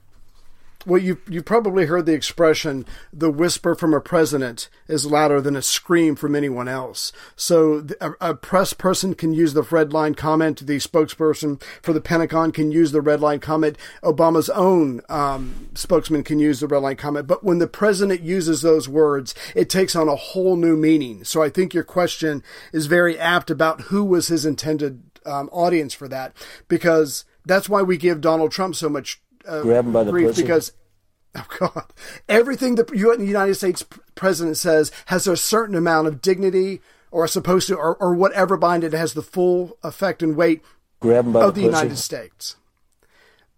[0.87, 5.57] Well, you you probably heard the expression "the whisper from a president is louder than
[5.57, 10.15] a scream from anyone else." So a, a press person can use the red line
[10.15, 10.67] comment.
[10.67, 13.79] The spokesperson for the Pentagon can use the red line comment.
[14.03, 17.27] Obama's own um, spokesman can use the red line comment.
[17.27, 21.25] But when the president uses those words, it takes on a whole new meaning.
[21.25, 22.43] So I think your question
[22.73, 26.37] is very apt about who was his intended um, audience for that,
[26.69, 30.29] because that's why we give Donald Trump so much uh, Grab him by the grief
[30.29, 30.43] pussy.
[30.43, 30.73] because
[31.35, 31.85] oh god.
[32.29, 32.87] Everything the
[33.27, 36.81] united states president says has a certain amount of dignity
[37.11, 40.63] or supposed to or, or whatever behind it has the full effect and weight
[41.01, 42.57] Grab him by of the the united states.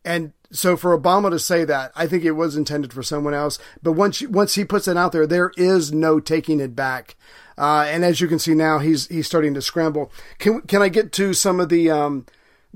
[0.05, 3.59] And so for obama to say that i think it was intended for someone else.
[3.83, 7.16] But once you, once he puts it out there there is no taking it back.
[7.59, 10.12] Uh, and as you can see now he's he's starting to scramble.
[10.38, 12.27] Can can i get to some of the um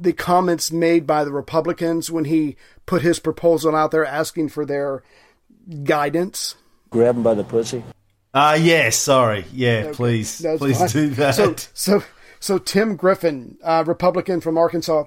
[0.01, 4.65] the comments made by the Republicans when he put his proposal out there asking for
[4.65, 5.03] their
[5.85, 6.57] guidance.
[6.89, 7.85] Grab him by the pussy.
[8.33, 9.45] Uh, yeah, sorry.
[9.53, 10.39] Yeah, please.
[10.39, 10.89] That's please fine.
[10.89, 11.35] do that.
[11.35, 12.03] So, so,
[12.39, 15.05] so Tim Griffin, uh, Republican from Arkansas,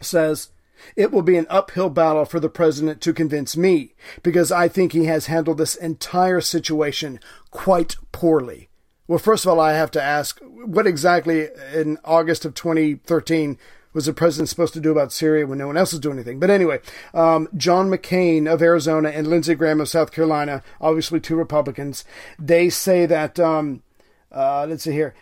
[0.00, 0.50] says
[0.96, 4.92] it will be an uphill battle for the president to convince me because I think
[4.92, 8.68] he has handled this entire situation quite poorly.
[9.06, 13.58] Well, first of all, I have to ask, what exactly in August of 2013
[13.92, 16.38] was the president supposed to do about Syria when no one else is doing anything?
[16.38, 16.80] But anyway,
[17.14, 22.04] um, John McCain of Arizona and Lindsey Graham of South Carolina, obviously two Republicans,
[22.38, 23.82] they say that, um,
[24.30, 25.14] uh, let's see here,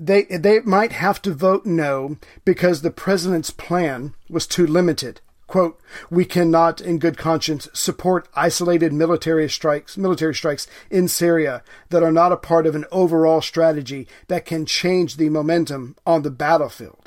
[0.00, 5.20] they they might have to vote no because the president's plan was too limited.
[5.46, 12.02] Quote, we cannot in good conscience support isolated military strikes military strikes in Syria that
[12.02, 16.30] are not a part of an overall strategy that can change the momentum on the
[16.30, 16.99] battlefield.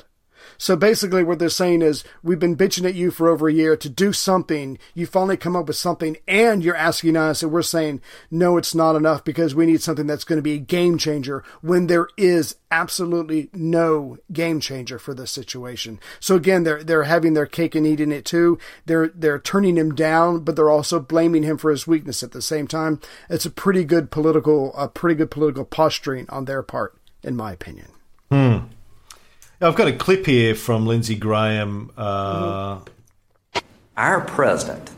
[0.58, 3.76] So basically, what they're saying is, we've been bitching at you for over a year
[3.76, 4.78] to do something.
[4.94, 8.00] You finally come up with something, and you're asking us, and we're saying,
[8.30, 11.44] no, it's not enough because we need something that's going to be a game changer
[11.60, 16.00] when there is absolutely no game changer for this situation.
[16.18, 18.58] So again, they're they're having their cake and eating it too.
[18.86, 22.42] They're they're turning him down, but they're also blaming him for his weakness at the
[22.42, 23.00] same time.
[23.30, 27.52] It's a pretty good political, a pretty good political posturing on their part, in my
[27.52, 27.88] opinion.
[28.30, 28.58] Hmm.
[29.64, 31.90] I've got a clip here from Lindsey Graham.
[31.96, 32.80] Uh,
[33.96, 34.90] Our president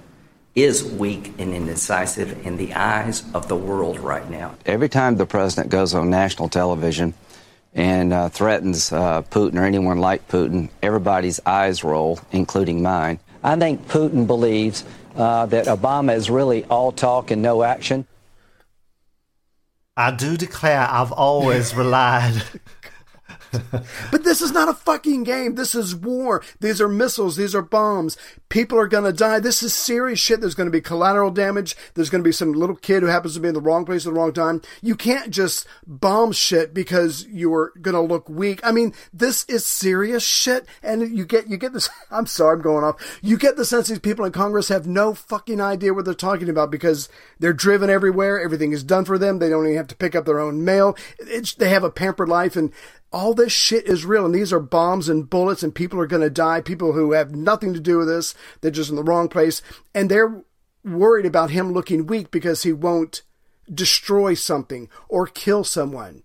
[0.56, 4.56] is weak and indecisive in the eyes of the world right now.
[4.66, 7.14] Every time the president goes on national television
[7.74, 13.20] and uh, threatens uh, Putin or anyone like Putin, everybody's eyes roll, including mine.
[13.44, 18.04] I think Putin believes uh, that Obama is really all talk and no action.
[19.96, 22.42] I do declare I've always relied.
[24.10, 25.54] But this is not a fucking game.
[25.54, 26.42] This is war.
[26.60, 27.36] These are missiles.
[27.36, 28.16] These are bombs.
[28.48, 29.40] People are going to die.
[29.40, 30.40] This is serious shit.
[30.40, 31.76] There's going to be collateral damage.
[31.94, 34.06] There's going to be some little kid who happens to be in the wrong place
[34.06, 34.62] at the wrong time.
[34.82, 38.60] You can't just bomb shit because you're going to look weak.
[38.62, 40.66] I mean, this is serious shit.
[40.82, 41.88] And you get, you get this.
[42.10, 43.18] I'm sorry, I'm going off.
[43.22, 46.48] You get the sense these people in Congress have no fucking idea what they're talking
[46.48, 48.40] about because they're driven everywhere.
[48.40, 49.38] Everything is done for them.
[49.38, 50.96] They don't even have to pick up their own mail.
[51.18, 52.72] It's, they have a pampered life and
[53.16, 56.20] all this shit is real and these are bombs and bullets and people are going
[56.20, 59.26] to die people who have nothing to do with this they're just in the wrong
[59.26, 59.62] place
[59.94, 60.44] and they're
[60.84, 63.22] worried about him looking weak because he won't
[63.72, 66.22] destroy something or kill someone.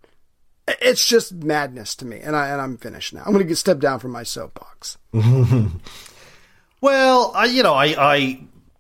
[0.68, 3.22] It's just madness to me and i and i'm finished now.
[3.22, 4.98] I'm going to get step down from my soapbox.
[6.82, 8.40] Well, I, you know, I, I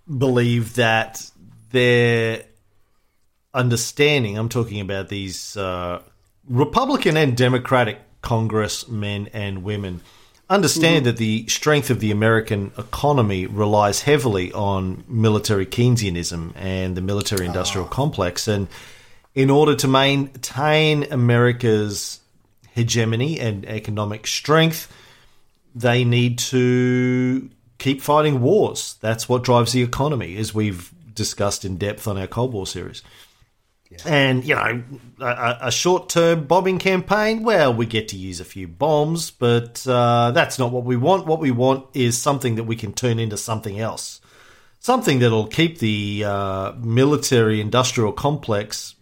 [0.09, 1.29] believe that
[1.69, 2.45] their
[3.53, 6.01] understanding, I'm talking about these uh,
[6.47, 10.01] Republican and Democratic congressmen and women,
[10.49, 11.05] understand mm-hmm.
[11.05, 17.45] that the strength of the American economy relies heavily on military Keynesianism and the military
[17.45, 17.89] industrial ah.
[17.89, 18.47] complex.
[18.47, 18.67] And
[19.33, 22.19] in order to maintain America's
[22.73, 24.91] hegemony and economic strength,
[25.73, 28.97] they need to keep fighting wars.
[28.99, 33.01] That's what drives the economy, as we've discussed in depth on our Cold War series.
[34.05, 34.83] And, you know,
[35.19, 39.85] a, a short term bombing campaign, well, we get to use a few bombs, but
[39.87, 41.25] uh, that's not what we want.
[41.25, 44.21] What we want is something that we can turn into something else.
[44.79, 48.95] Something that'll keep the uh, military industrial complex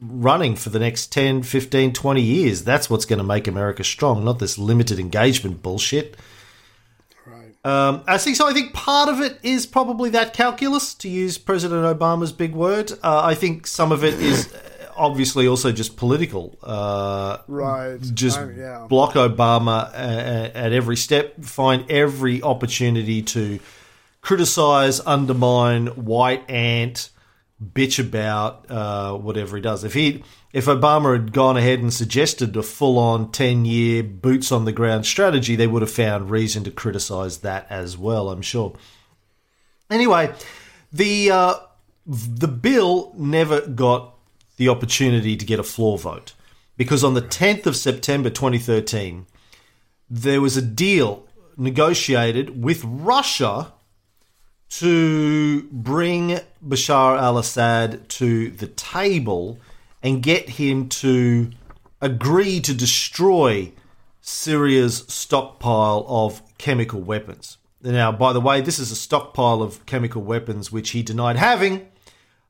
[0.00, 2.64] running for the next 10, 15, 20 years.
[2.64, 6.16] That's what's going to make America strong, not this limited engagement bullshit.
[7.64, 8.34] Um, I see.
[8.34, 8.46] so.
[8.48, 12.92] I think part of it is probably that calculus, to use President Obama's big word.
[13.02, 14.52] Uh, I think some of it is
[14.96, 16.58] obviously also just political.
[16.62, 17.98] Uh, Right.
[18.14, 18.86] Just I- yeah.
[18.88, 23.58] block Obama at, at every step, find every opportunity to
[24.22, 27.10] criticize, undermine, white ant,
[27.62, 29.84] bitch about uh, whatever he does.
[29.84, 30.22] If he,
[30.52, 35.56] if Obama had gone ahead and suggested a full-on ten-year boots on the ground strategy,
[35.56, 38.30] they would have found reason to criticize that as well.
[38.30, 38.74] I'm sure.
[39.88, 40.32] Anyway,
[40.92, 41.54] the uh,
[42.06, 44.14] the bill never got
[44.56, 46.34] the opportunity to get a floor vote
[46.76, 49.26] because on the 10th of September 2013,
[50.08, 51.26] there was a deal
[51.56, 53.72] negotiated with Russia
[54.70, 59.58] to bring Bashar al Assad to the table
[60.02, 61.50] and get him to
[62.00, 63.72] agree to destroy
[64.20, 67.58] Syria's stockpile of chemical weapons.
[67.82, 71.88] Now, by the way, this is a stockpile of chemical weapons which he denied having.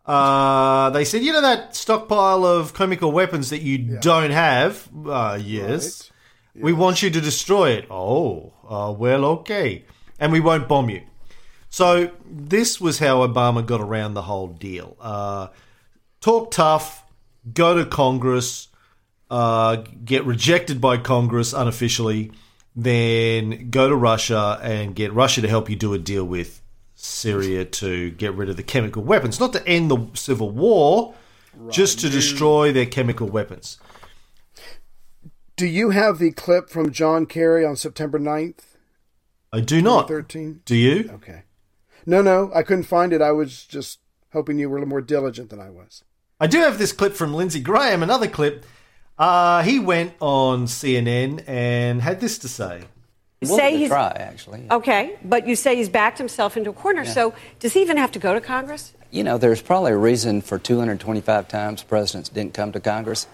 [0.04, 4.88] Uh, they said, you know that stockpile of chemical weapons that you don't have?
[5.06, 6.10] Uh, yes.
[6.54, 7.86] We want you to destroy it.
[7.90, 9.84] Oh, uh, well, okay.
[10.18, 11.02] And we won't bomb you.
[11.68, 14.96] So this was how Obama got around the whole deal.
[15.00, 15.48] Uh,
[16.20, 17.04] talk tough,
[17.52, 18.68] go to Congress,
[19.30, 22.32] uh, get rejected by Congress unofficially,
[22.74, 26.62] then go to Russia and get Russia to help you do a deal with
[26.94, 31.14] Syria to get rid of the chemical weapons, not to end the civil war,
[31.70, 33.78] just to destroy their chemical weapons.
[35.56, 38.70] Do you have the clip from John Kerry on September 9th,
[39.52, 40.08] I do not.
[40.08, 40.62] 13.
[40.64, 41.10] Do you?
[41.14, 41.42] Okay.
[42.06, 43.20] No, no, I couldn't find it.
[43.20, 43.98] I was just
[44.32, 46.04] hoping you were a little more diligent than I was.
[46.40, 48.64] I do have this clip from Lindsey Graham, another clip.
[49.18, 52.84] Uh, he went on CNN and had this to say.
[53.42, 54.66] Willing Say to he's- try, actually.
[54.70, 57.04] Okay, but you say he's backed himself into a corner.
[57.04, 58.94] So does he even have to go to Congress?
[59.10, 63.26] You know, there's probably a reason for 225 times presidents didn't come to Congress.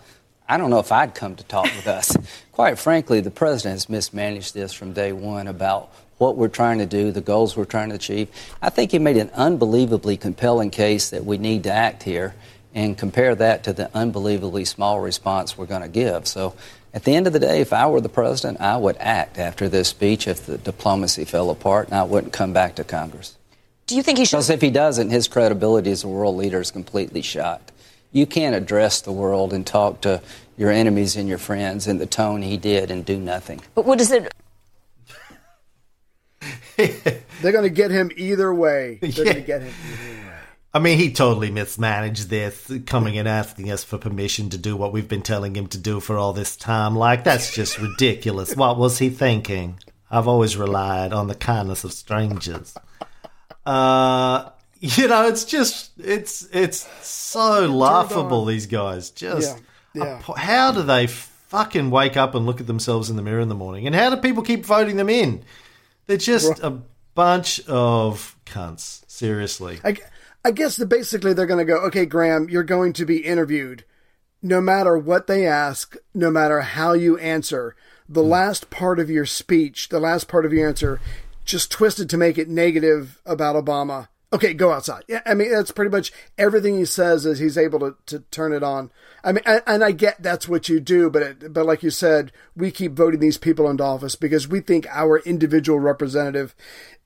[0.49, 2.17] I don't know if I'd come to talk with us.
[2.53, 6.87] Quite frankly, the president has mismanaged this from day one about what we're trying to
[6.87, 8.29] do, the goals we're trying to achieve.
[8.63, 12.35] I think he made an unbelievably compelling case that we need to act here
[12.77, 16.29] and compare that to the unbelievably small response we're going to give.
[16.29, 16.55] So
[16.93, 19.67] at the end of the day, if I were the president, I would act after
[19.69, 23.37] this speech if the diplomacy fell apart and I wouldn't come back to Congress.
[23.87, 24.37] Do you think he should?
[24.37, 27.73] Because if he doesn't, his credibility as a world leader is completely shot.
[28.13, 30.21] You can't address the world and talk to
[30.59, 33.63] your enemies and your friends in the tone he did and do nothing.
[33.75, 34.33] But what is it?
[36.77, 38.99] They're going to get him either way.
[39.01, 39.25] They're Yeah.
[39.25, 39.73] going to get him.
[40.77, 44.93] I mean, he totally mismanaged this, coming and asking us for permission to do what
[44.93, 46.95] we've been telling him to do for all this time.
[46.95, 48.55] Like, that's just ridiculous.
[48.55, 49.79] What was he thinking?
[50.11, 52.77] I've always relied on the kindness of strangers.
[53.65, 54.51] Uh,
[54.81, 59.09] you know, it's just, it's, it's so laughable, these guys.
[59.09, 59.57] Just,
[59.95, 60.35] Yeah, yeah.
[60.37, 63.55] how do they fucking wake up and look at themselves in the mirror in the
[63.55, 63.87] morning?
[63.87, 65.43] And how do people keep voting them in?
[66.07, 66.83] They're just a
[67.15, 69.05] bunch of cunts.
[69.11, 69.81] Seriously.
[69.83, 69.97] I,
[70.47, 73.85] I guess that basically they're going to go, okay, Graham, you're going to be interviewed.
[74.41, 77.75] No matter what they ask, no matter how you answer,
[78.09, 78.29] the hmm.
[78.29, 81.01] last part of your speech, the last part of your answer,
[81.45, 84.07] just twisted to make it negative about Obama.
[84.33, 85.05] Okay, go outside.
[85.07, 88.53] Yeah, I mean that's pretty much everything he says is he's able to, to turn
[88.53, 88.91] it on.
[89.23, 91.91] I mean, and, and I get that's what you do, but it, but like you
[91.91, 96.57] said, we keep voting these people into office because we think our individual representative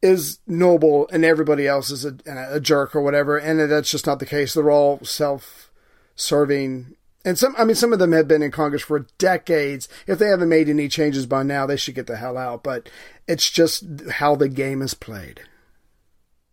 [0.01, 4.19] is noble and everybody else is a, a jerk or whatever, and that's just not
[4.19, 4.55] the case.
[4.55, 7.55] They're all self-serving, and some.
[7.59, 9.89] I mean, some of them have been in Congress for decades.
[10.07, 12.63] If they haven't made any changes by now, they should get the hell out.
[12.63, 12.89] But
[13.29, 15.43] it's just how the game is played.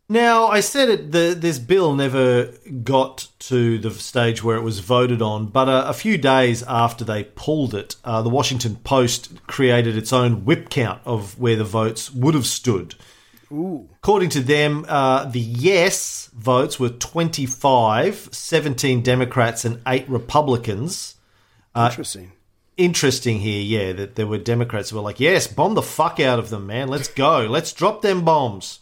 [0.10, 1.12] Now, I said it.
[1.12, 2.54] The, this bill never
[2.84, 7.04] got to the stage where it was voted on, but uh, a few days after
[7.04, 11.66] they pulled it, uh, the Washington Post created its own whip count of where the
[11.66, 12.96] votes would have stood.
[13.52, 13.90] Ooh.
[13.98, 21.16] According to them, uh, the yes votes were 25, 17 Democrats, and 8 Republicans.
[21.76, 22.32] Uh, Interesting.
[22.78, 26.40] Interesting here, yeah, that there were Democrats who were like, yes, bomb the fuck out
[26.40, 26.88] of them, man.
[26.88, 27.46] Let's go.
[27.46, 28.80] Let's drop them bombs.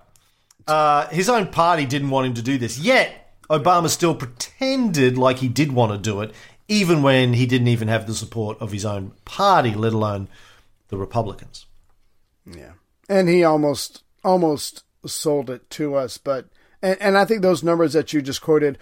[0.67, 2.79] Uh, his own party didn't want him to do this.
[2.79, 6.33] Yet, Obama still pretended like he did want to do it,
[6.69, 10.29] even when he didn't even have the support of his own party, let alone
[10.89, 11.67] the Republicans.
[12.47, 12.73] Yeah,
[13.09, 16.47] and he almost almost sold it to us, but
[16.83, 18.79] and, and I think those numbers that you just quoted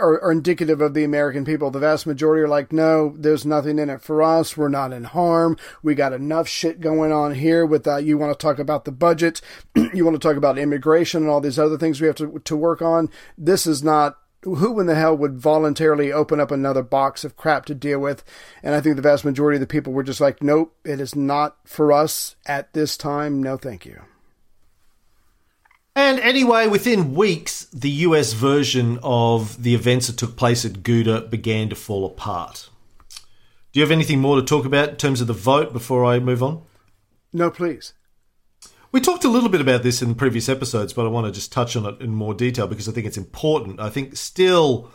[0.00, 1.70] are, are indicative of the American people.
[1.70, 4.56] The vast majority are like, no, there's nothing in it for us.
[4.56, 5.56] We're not in harm.
[5.82, 7.64] We got enough shit going on here.
[7.64, 9.40] With you want to talk about the budget,
[9.94, 12.56] you want to talk about immigration and all these other things we have to to
[12.56, 13.10] work on.
[13.38, 17.66] This is not who in the hell would voluntarily open up another box of crap
[17.66, 18.22] to deal with?
[18.62, 21.16] And I think the vast majority of the people were just like, nope, it is
[21.16, 23.42] not for us at this time.
[23.42, 24.02] No, thank you.
[25.96, 31.30] And anyway, within weeks, the US version of the events that took place at Ghouta
[31.30, 32.68] began to fall apart.
[33.72, 36.18] Do you have anything more to talk about in terms of the vote before I
[36.18, 36.62] move on?
[37.32, 37.94] No, please.
[38.92, 41.50] We talked a little bit about this in previous episodes, but I want to just
[41.50, 43.80] touch on it in more detail because I think it's important.
[43.80, 44.90] I think still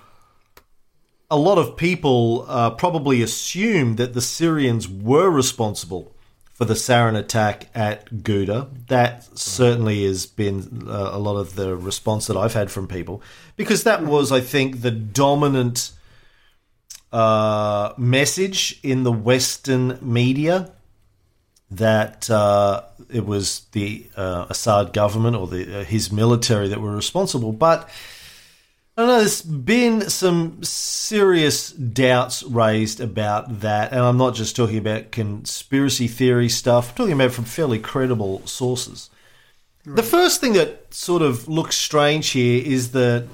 [1.32, 6.16] a lot of people uh, probably assume that the Syrians were responsible
[6.62, 8.70] for the sarin attack at Ghouta.
[8.86, 13.24] That certainly has been uh, a lot of the response that I've had from people
[13.56, 15.92] because that was, I think, the dominant
[17.12, 20.72] uh, message in the Western media
[21.72, 26.96] that uh, it was the uh, Assad government or the uh, his military that were
[26.96, 27.54] responsible.
[27.54, 27.90] But
[28.98, 34.78] I know there's been some serious doubts raised about that, and I'm not just talking
[34.78, 36.90] about conspiracy theory stuff.
[36.90, 39.10] I'm talking about from fairly credible sources.
[39.86, 43.28] The first thing that sort of looks strange here is the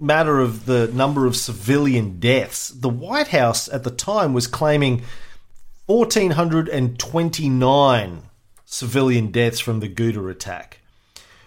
[0.00, 2.68] matter of the number of civilian deaths.
[2.68, 5.02] The White House at the time was claiming
[5.86, 8.22] 1,429
[8.64, 10.78] civilian deaths from the Ghouta attack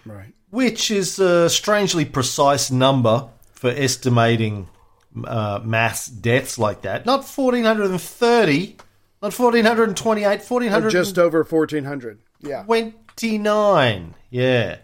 [0.04, 0.34] Right.
[0.50, 3.28] which is a strangely precise number
[3.64, 4.68] for estimating
[5.24, 7.06] uh, mass deaths like that.
[7.06, 8.76] Not 1,430,
[9.22, 12.18] not 1,428, Or just over 1,400.
[12.42, 12.64] Yeah.
[12.64, 14.14] 29.
[14.28, 14.76] Yeah.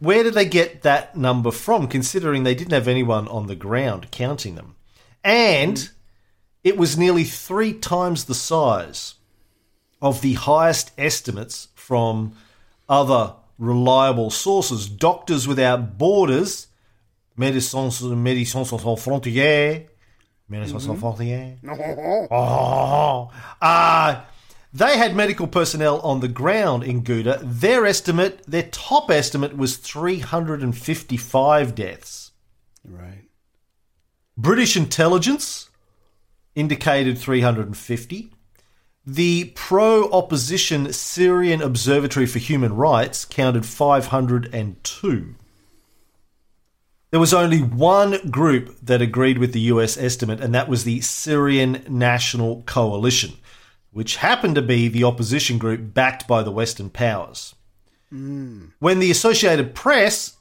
[0.00, 4.10] Where did they get that number from, considering they didn't have anyone on the ground
[4.10, 4.76] counting them?
[5.24, 5.88] And
[6.62, 9.14] it was nearly three times the size
[10.02, 12.34] of the highest estimates from
[12.86, 14.90] other reliable sources.
[14.90, 16.67] Doctors Without Borders,
[17.38, 19.86] Médecins, Médecins Sans Frontières,
[20.50, 21.58] Médecins Sans Frontières,
[22.30, 23.30] Oh,
[23.62, 24.20] uh,
[24.72, 27.38] they had medical personnel on the ground in Ghouta.
[27.42, 32.32] Their estimate, their top estimate was 355 deaths.
[32.84, 33.28] Right.
[34.36, 35.68] British intelligence
[36.54, 38.32] indicated 350.
[39.06, 45.34] The pro opposition Syrian Observatory for Human Rights counted 502.
[47.10, 51.00] There was only one group that agreed with the US estimate, and that was the
[51.00, 53.38] Syrian National Coalition,
[53.92, 57.54] which happened to be the opposition group backed by the Western powers.
[58.10, 58.66] Hmm.
[58.78, 60.36] When the Associated Press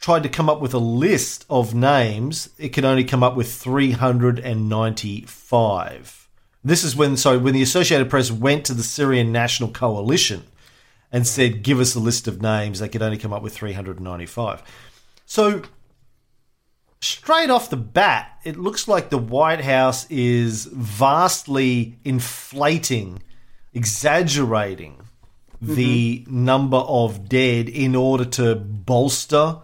[0.00, 3.52] tried to come up with a list of names, it could only come up with
[3.52, 6.28] 395.
[6.64, 10.42] This is when, sorry, when the Associated Press went to the Syrian National Coalition
[11.12, 14.62] and said, give us a list of names, they could only come up with 395.
[15.26, 15.62] So,
[17.00, 23.22] straight off the bat, it looks like the White House is vastly inflating,
[23.72, 25.02] exaggerating
[25.60, 26.44] the mm-hmm.
[26.44, 29.56] number of dead in order to bolster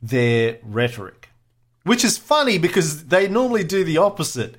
[0.00, 1.30] their rhetoric.
[1.84, 4.56] Which is funny because they normally do the opposite.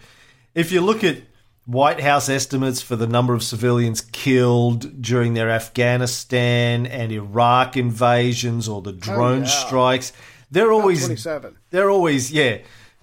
[0.56, 1.22] If you look at
[1.66, 8.68] White House estimates for the number of civilians killed during their Afghanistan and Iraq invasions
[8.68, 9.48] or the oh, drone yeah.
[9.48, 10.12] strikes,
[10.54, 11.58] they're always 27.
[11.72, 12.60] they're always yeah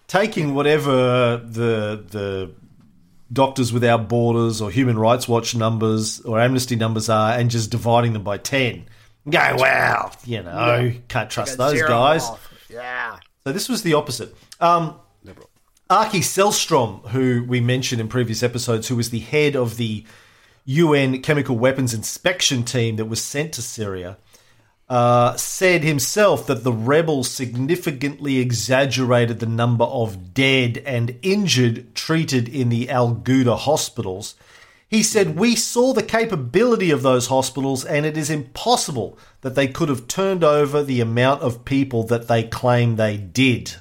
[0.06, 2.50] taking whatever the the
[3.32, 8.12] Doctors Without Borders or Human Rights Watch numbers or Amnesty numbers are and just dividing
[8.12, 8.86] them by ten.
[9.28, 12.24] Go well, you know, can't trust those guys.
[12.24, 12.64] off.
[12.68, 13.18] Yeah.
[13.44, 14.34] So this was the opposite.
[14.60, 14.98] Um,
[15.88, 20.04] Archie Sellström, who we mentioned in previous episodes, who was the head of the
[20.64, 24.16] UN chemical weapons inspection team that was sent to Syria,
[24.90, 32.48] uh, said himself that the rebels significantly exaggerated the number of dead and injured treated
[32.48, 34.34] in the Al Ghouta hospitals.
[34.88, 39.68] He said, We saw the capability of those hospitals, and it is impossible that they
[39.68, 43.76] could have turned over the amount of people that they claim they did.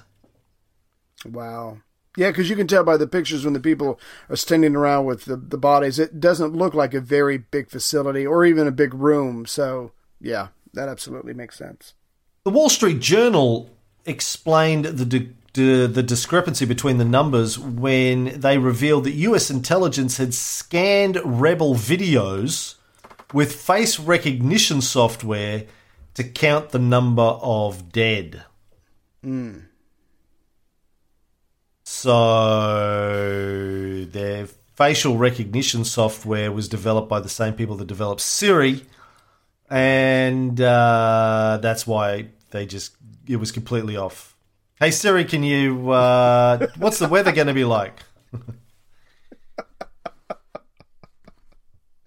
[1.26, 1.80] Wow.
[2.16, 4.00] Yeah, because you can tell by the pictures when the people
[4.30, 8.28] are standing around with the, the bodies, it doesn't look like a very big facility
[8.28, 9.48] or even a big room.
[9.48, 11.94] So, yeah, that absolutely makes sense.
[12.44, 13.70] The Wall Street Journal
[14.06, 20.18] explained the di- di- the discrepancy between the numbers when they revealed that US intelligence
[20.18, 22.76] had scanned rebel videos
[23.34, 25.66] with face recognition software
[26.16, 28.44] to count the number of dead.
[29.24, 29.66] Mm.
[31.84, 32.56] So
[34.06, 38.86] their facial recognition software was developed by the same people that developed Siri,
[39.70, 42.96] and uh, that's why they just
[43.28, 44.36] it was completely off.
[44.80, 45.92] Hey Siri, can you?
[45.92, 48.00] Uh, what's the weather going to be like?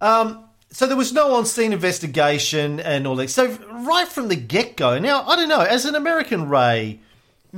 [0.01, 0.45] um.
[0.71, 3.29] So there was no on-scene investigation and all that.
[3.29, 3.51] So
[3.85, 4.97] right from the get-go.
[4.97, 5.61] Now I don't know.
[5.61, 6.99] As an American, Ray,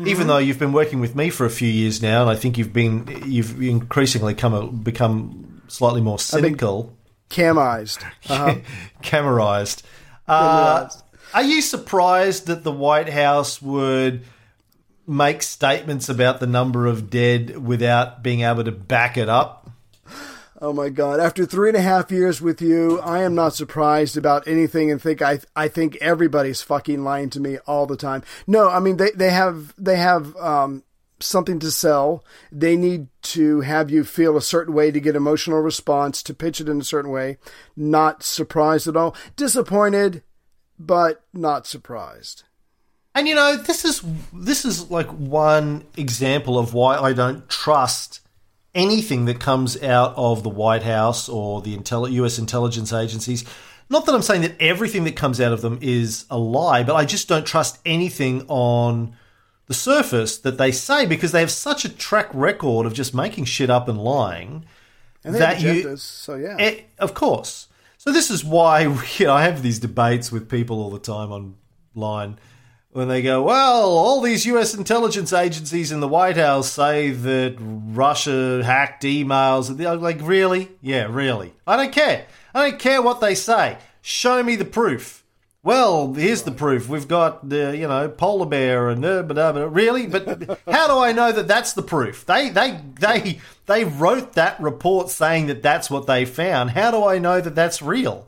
[0.03, 2.57] even though you've been working with me for a few years now, and I think
[2.57, 6.93] you've been you've increasingly come a, become slightly more cynical,
[7.29, 8.03] Camized.
[8.29, 8.55] Uh-huh.
[9.01, 9.83] camerized.
[10.27, 10.89] Uh,
[11.33, 14.23] are you surprised that the White House would
[15.07, 19.69] make statements about the number of dead without being able to back it up?
[20.61, 21.19] Oh my God!
[21.19, 25.01] After three and a half years with you, I am not surprised about anything, and
[25.01, 28.23] think I I think everybody's fucking lying to me all the time.
[28.47, 30.83] No, I mean they they have they have um,
[31.25, 32.23] something to sell.
[32.51, 36.61] They need to have you feel a certain way to get emotional response to pitch
[36.61, 37.37] it in a certain way.
[37.75, 39.15] Not surprised at all.
[39.35, 40.23] Disappointed,
[40.77, 42.43] but not surprised.
[43.13, 44.03] And you know, this is
[44.33, 48.19] this is like one example of why I don't trust
[48.75, 52.37] anything that comes out of the White House or the intel- U.S.
[52.37, 53.45] intelligence agencies.
[53.89, 56.95] Not that I'm saying that everything that comes out of them is a lie, but
[56.95, 59.15] I just don't trust anything on
[59.67, 63.45] the surface that they say because they have such a track record of just making
[63.45, 64.65] shit up and lying
[65.23, 66.55] And that you, so yeah.
[66.59, 67.67] Eh, of course.
[67.97, 68.81] So this is why
[69.17, 72.37] you know, I have these debates with people all the time online
[72.91, 74.73] when they go, "Well, all these U.S.
[74.73, 80.69] intelligence agencies in the White House say that Russia hacked emails." And I'm like, "Really?
[80.81, 81.53] Yeah, really.
[81.65, 82.27] I don't care.
[82.53, 83.79] I don't care what they say.
[84.01, 85.24] Show me the proof."
[85.65, 86.87] Well, here's the proof.
[86.87, 89.63] We've got the you know polar bear and uh, blah, blah.
[89.63, 92.23] really, but how do I know that that's the proof?
[92.23, 96.69] They they they they wrote that report saying that that's what they found.
[96.69, 98.27] How do I know that that's real?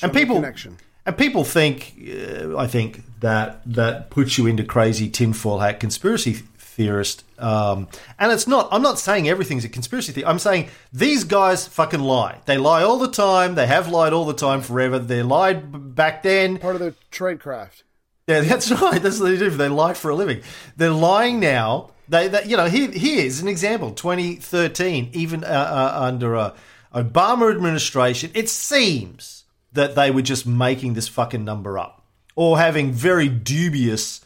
[0.00, 0.78] and people connection.
[1.04, 6.44] and people think, uh, I think that that puts you into crazy tinfoil hat conspiracy
[6.72, 7.24] theorist.
[7.38, 8.68] Um, and it's not.
[8.72, 10.26] I'm not saying everything's a conspiracy theory.
[10.26, 12.40] I'm saying these guys fucking lie.
[12.46, 13.54] They lie all the time.
[13.54, 14.98] They have lied all the time forever.
[14.98, 16.58] They lied back then.
[16.58, 17.84] Part of their trade craft.
[18.26, 19.02] Yeah, that's right.
[19.02, 19.50] That's what they do.
[19.50, 20.42] They lie for a living.
[20.76, 21.90] They're lying now.
[22.08, 23.92] They, they you know, here, here's an example.
[23.92, 26.54] 2013, even uh, uh, under a
[26.94, 32.04] Obama administration, it seems that they were just making this fucking number up
[32.34, 34.20] or having very dubious.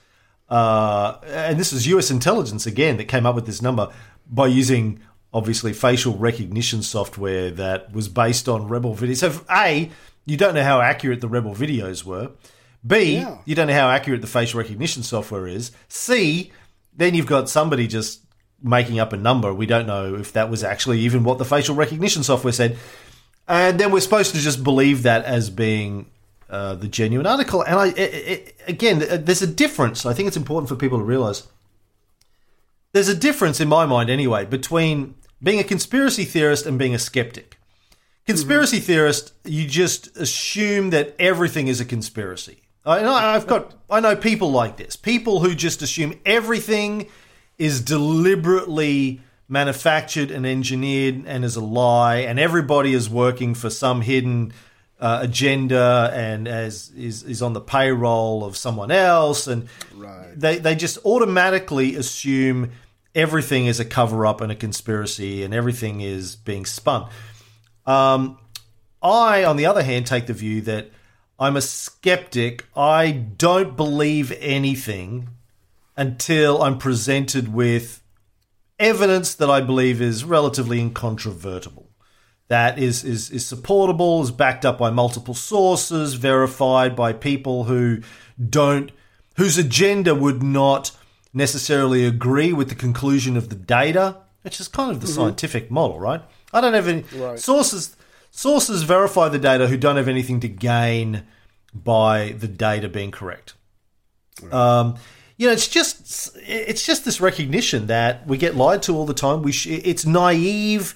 [0.49, 2.11] Uh, and this is U.S.
[2.11, 3.93] intelligence again that came up with this number
[4.31, 5.01] by using
[5.35, 9.17] obviously facial recognition software that was based on rebel videos.
[9.19, 9.91] So, a,
[10.25, 12.31] you don't know how accurate the rebel videos were.
[12.87, 13.39] B, Yeah.
[13.45, 15.73] you don't know how accurate the facial recognition software is.
[15.89, 16.53] C,
[16.97, 18.21] then you've got somebody just
[18.63, 19.53] making up a number.
[19.53, 22.79] We don't know if that was actually even what the facial recognition software said.
[23.49, 26.07] And then we're supposed to just believe that as being
[26.49, 27.63] uh, the genuine article.
[27.63, 30.07] And I, it, it, again, uh, there's a difference.
[30.07, 31.47] I think it's important for people to realize.
[32.93, 36.99] There's a difference in my mind, anyway, between being a conspiracy theorist and being a
[36.99, 37.59] skeptic.
[38.27, 42.63] Conspiracy theorist, you just assume that everything is a conspiracy.
[42.85, 44.97] I- I've got, I know people like this.
[44.97, 47.09] People who just assume everything
[47.59, 54.01] is deliberately manufactured and engineered and is a lie, and everybody is working for some
[54.01, 54.53] hidden
[54.99, 59.69] uh, agenda and as is is on the payroll of someone else, and
[60.35, 62.71] they they just automatically assume
[63.15, 67.09] everything is a cover up and a conspiracy, and everything is being spun.
[67.85, 68.39] Um,
[69.03, 70.91] I, on the other hand, take the view that
[71.39, 72.65] I'm a skeptic.
[72.75, 75.29] I don't believe anything
[75.97, 78.03] until I'm presented with
[78.79, 81.86] evidence that I believe is relatively incontrovertible.
[82.49, 88.01] That is, is, is supportable, is backed up by multiple sources, verified by people who
[88.51, 88.93] don't,
[89.37, 90.93] whose agenda would not
[91.35, 95.15] necessarily agree with the conclusion of the data, which is kind of the Mhm.
[95.15, 96.23] scientific model, right?
[96.53, 97.39] I don't have any Right.
[97.39, 97.97] sources.
[98.31, 101.25] Sources verify the data who don't have anything to gain
[101.75, 103.55] by the data being correct.
[104.53, 104.95] Um,
[105.37, 109.15] you know, it's just it's just this recognition that we get lied to all the
[109.15, 109.43] time.
[109.43, 110.95] We sh- it's naive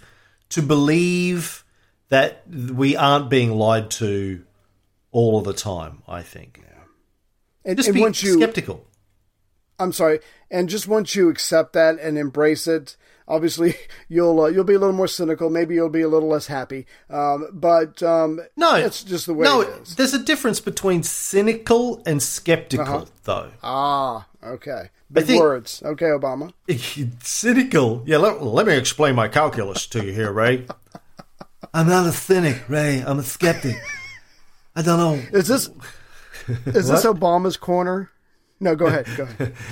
[0.51, 1.64] to believe
[2.09, 4.44] that we aren't being lied to
[5.12, 6.03] all of the time.
[6.07, 6.62] I think.
[7.64, 8.86] And, Just and be once you, skeptical.
[9.78, 10.20] I'm sorry,
[10.51, 12.96] and just once you accept that and embrace it,
[13.31, 13.74] obviously
[14.09, 15.49] you'll uh, you'll be a little more cynical.
[15.49, 16.85] Maybe you'll be a little less happy.
[17.09, 19.97] Um, but um, No, it's just the way no, it is.
[19.97, 23.05] there's a difference between cynical and skeptical, Uh-huh.
[23.24, 23.51] though.
[23.62, 24.91] Ah, okay.
[25.12, 25.83] Big think- words.
[25.85, 26.53] Okay, Obama.
[27.22, 28.03] cynical.
[28.07, 30.66] Yeah, let, let me explain my calculus to you here, Ray.
[31.72, 33.03] I'm not a cynic, Ray.
[33.07, 33.76] I'm a skeptic.
[34.76, 35.22] I don't know.
[35.39, 35.68] Is this
[36.66, 38.11] is this Obama's corner?
[38.61, 39.07] No, go ahead.
[39.16, 39.55] Go ahead.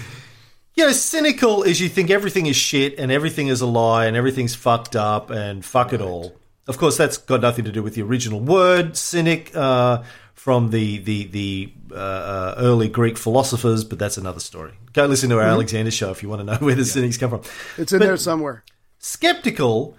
[0.79, 4.17] You know, cynical is you think everything is shit and everything is a lie and
[4.17, 6.37] everything's fucked up and fuck it all.
[6.69, 10.05] Of course, that's got nothing to do with the original word cynic uh,
[10.35, 14.71] from the the the uh, uh, early Greek philosophers, but that's another story.
[14.93, 15.55] Go listen to our Mhm.
[15.55, 17.43] Alexander show if you want to know where the cynics come from.
[17.77, 18.63] It's in But- there somewhere.
[19.01, 19.97] Skeptical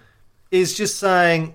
[0.50, 1.52] is just saying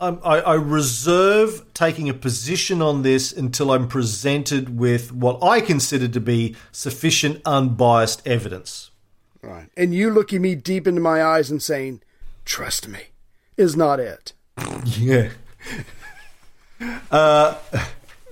[0.00, 5.60] I'm, I, I reserve taking a position on this until I'm presented with what I
[5.60, 8.90] consider to be sufficient unbiased evidence.
[9.42, 9.68] Right.
[9.76, 12.02] And you looking me deep into my eyes and saying,
[12.44, 13.00] "Trust me,"
[13.56, 14.32] is not it.
[14.84, 15.30] Yeah.
[17.10, 17.54] Uh,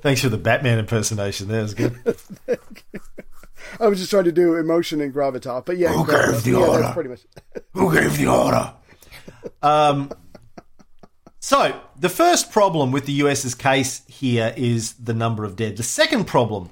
[0.03, 1.49] thanks for the Batman impersonation.
[1.49, 1.99] That was good.
[3.81, 6.33] I was just trying to do emotion and gravitas, but yeah, Who gravitas.
[6.33, 6.91] gave the yeah, order?
[6.93, 7.21] Pretty much.
[7.73, 8.73] Who gave the order?
[9.63, 10.11] Um,
[11.47, 15.77] so, the first problem with the US's case here is the number of dead.
[15.77, 16.71] The second problem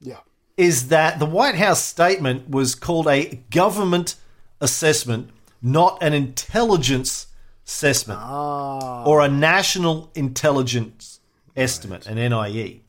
[0.00, 0.20] Yeah.
[0.56, 4.14] is that the White House statement was called a government
[4.62, 5.28] assessment,
[5.60, 7.26] not an intelligence
[7.66, 9.04] assessment ah.
[9.04, 11.20] or a national intelligence
[11.54, 12.81] estimate, an NIE.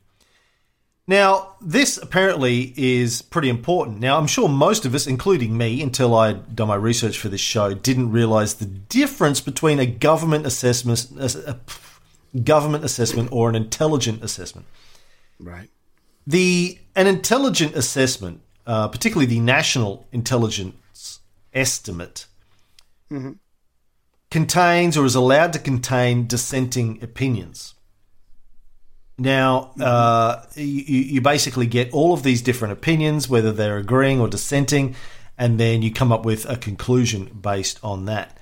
[1.06, 4.00] Now, this apparently is pretty important.
[4.00, 7.42] Now, I'm sure most of us, including me, until I'd done my research for this
[7.42, 11.60] show, didn't realize the difference between a government assessment, a
[12.42, 14.66] government assessment or an intelligent assessment.
[15.40, 15.70] Right.
[16.26, 21.20] The an intelligent assessment, uh, particularly the national intelligence
[21.54, 22.28] estimate,
[23.12, 23.40] Mhm.
[24.32, 27.74] contains or is allowed to contain dissenting opinions.
[29.18, 34.28] Now, uh, you, you basically get all of these different opinions, whether they're agreeing or
[34.28, 34.96] dissenting,
[35.38, 38.38] and then you come up with a conclusion based on that.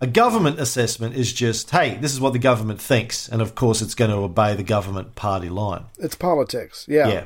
[0.00, 3.80] A government assessment is just, hey, this is what the government thinks, and of course,
[3.82, 5.84] it's going to obey the government party line.
[5.98, 6.86] It's politics.
[6.88, 7.08] Yeah.
[7.08, 7.24] Yeah.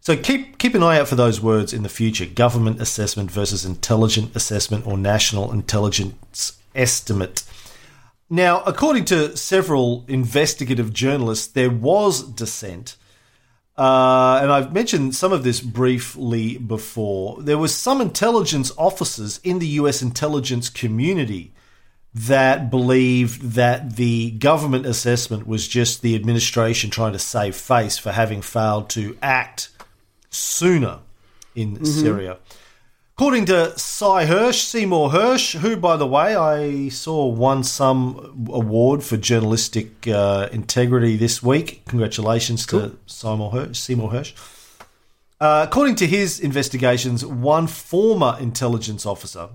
[0.00, 3.64] So keep keep an eye out for those words in the future: government assessment versus
[3.64, 7.42] intelligent assessment or national intelligence estimate.
[8.30, 12.96] Now, according to several investigative journalists, there was dissent.
[13.76, 17.40] Uh, and I've mentioned some of this briefly before.
[17.40, 20.02] There was some intelligence officers in the U.S.
[20.02, 21.52] intelligence community
[22.12, 28.10] that believed that the government assessment was just the administration trying to save face for
[28.12, 29.68] having failed to act
[30.28, 30.98] sooner
[31.54, 31.86] in Mhm.
[31.86, 32.38] Syria.
[33.18, 39.02] According to Sy Hersh, Seymour Hersh, who, by the way, I saw won some award
[39.02, 41.82] for journalistic uh, integrity this week.
[41.86, 43.74] Congratulations to Seymour Hersh.
[43.74, 44.34] Seymour Hersh.
[45.40, 49.48] Uh, according to his investigations, one former intelligence officer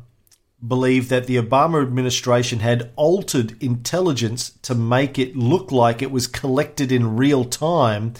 [0.68, 6.28] believed that the Obama administration had altered intelligence to make it look like it was
[6.28, 8.14] collected in real time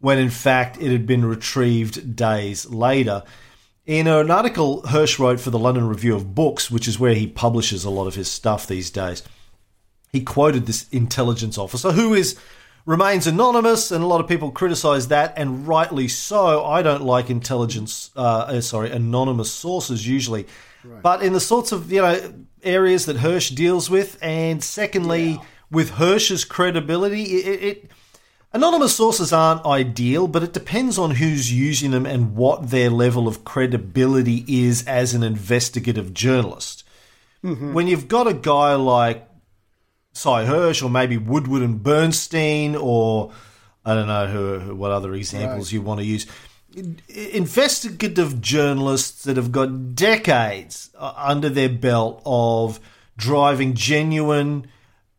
[0.00, 3.22] when in fact it had been retrieved days later.
[3.90, 7.26] In an article Hersh wrote for the London Review of Books, which is where he
[7.26, 9.24] publishes a lot of his stuff these days,
[10.12, 12.38] he quoted this intelligence officer who is
[12.86, 16.64] remains anonymous, and a lot of people criticise that, and rightly so.
[16.64, 20.46] I don't like intelligence, uh, uh, sorry, anonymous sources usually,
[21.02, 22.32] but in the sorts of you know
[22.62, 27.90] areas that Hersh deals with, and secondly, with Hersh's credibility, it, it
[28.52, 33.28] Anonymous sources aren't ideal, but it depends on who's using them and what their level
[33.28, 36.82] of credibility is as an investigative journalist.
[37.44, 37.72] Mhm.
[37.72, 39.26] When you've got a guy like
[40.12, 43.30] Sy Hersh or maybe Woodward and Bernstein or
[43.86, 45.72] I don't know who, who what other examples Right.
[45.74, 46.26] you want to use.
[47.08, 52.80] Investigative journalists that have got decades uh, under their belt of
[53.16, 54.66] driving genuine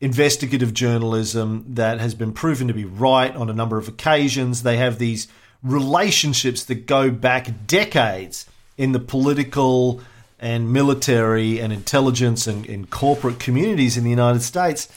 [0.02, 4.64] investigative journalism that has been proven to be right on a number of occasions.
[4.64, 5.28] They have these
[5.64, 8.47] relationships that go back decades
[8.78, 10.02] in the political
[10.39, 14.89] and military and intelligence and, and corporate communities in the United States.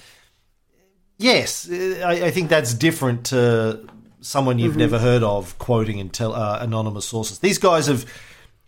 [1.19, 3.87] Yes, I, I think that's different to
[4.21, 4.79] someone you've Mhm.
[4.79, 7.41] never heard of quoting intel, uh, anonymous sources.
[7.41, 8.07] These guys have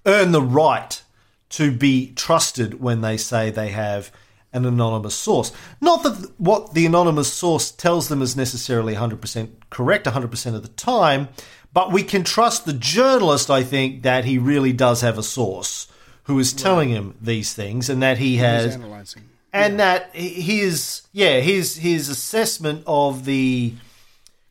[0.05, 1.01] earned the right
[1.49, 4.13] to be trusted when they say they have
[4.53, 5.53] an anonymous source.
[5.81, 10.69] Not that what the anonymous source tells them is necessarily 100% correct 100% of the
[10.69, 11.29] time,
[11.73, 15.89] but we can trust the journalist, I think, that he really does have a source
[16.25, 19.23] who is telling him these things and that he has analyzing.
[19.53, 23.75] and that his yeah his his assessment of the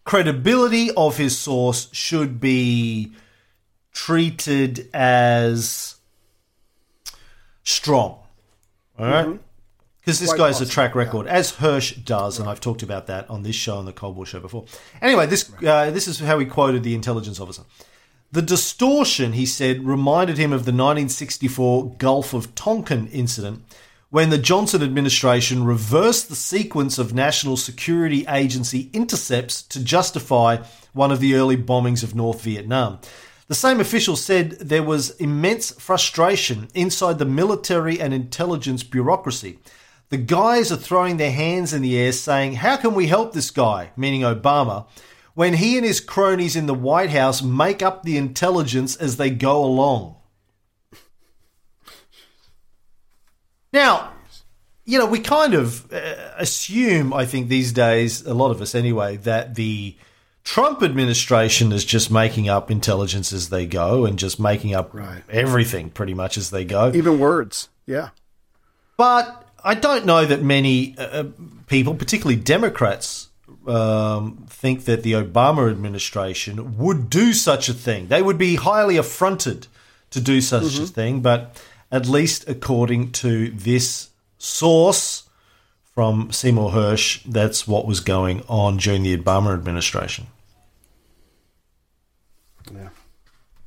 [0.05, 3.11] credibility of his source should be
[3.91, 5.95] treated as
[7.63, 8.19] strong
[8.97, 9.25] all right?
[9.27, 9.39] Mhm.
[10.06, 13.41] Because this guy's a track record as hersh does and i've talked about that on
[13.41, 14.66] this show on the cold war show before.
[15.01, 17.64] Anyway this uh, this is how he quoted the intelligence officer.
[18.32, 23.64] The distortion, he said, reminded him of the 1964 Gulf of Tonkin incident
[24.10, 30.58] when the Johnson administration reversed the sequence of National Security Agency intercepts to justify
[30.93, 32.99] one of the early bombings of North Vietnam.
[33.47, 39.60] The same official said there was immense frustration inside the military and intelligence bureaucracy.
[40.10, 43.51] The guys are throwing their hands in the air saying, How can we help this
[43.51, 43.91] guy?
[43.97, 44.86] meaning Obama
[45.36, 49.30] when he and his cronies in the White House make up the intelligence as they
[49.30, 50.16] go along.
[53.72, 54.14] Now,
[54.86, 58.74] you know, we kind of uh, assume, I think these days, a lot of us
[58.74, 59.97] anyway, that the
[60.45, 64.95] Trump administration is just making up intelligence as they go and just making up
[65.30, 66.91] everything pretty much as they go.
[66.93, 67.68] Even words.
[67.86, 68.10] Yeah.
[68.95, 71.24] But I don't know that many uh,
[71.68, 73.30] people, particularly Democrats,
[73.68, 78.07] um, think that the Obama administration would do such a thing.
[78.07, 79.66] They would be highly affronted
[80.11, 80.89] to do such a Mhm.
[80.89, 81.39] thing, but
[81.91, 85.24] at least according to this source
[85.95, 90.28] from Seymour Hersh, that's what was going on during the Obama administration.
[92.72, 92.89] Yeah.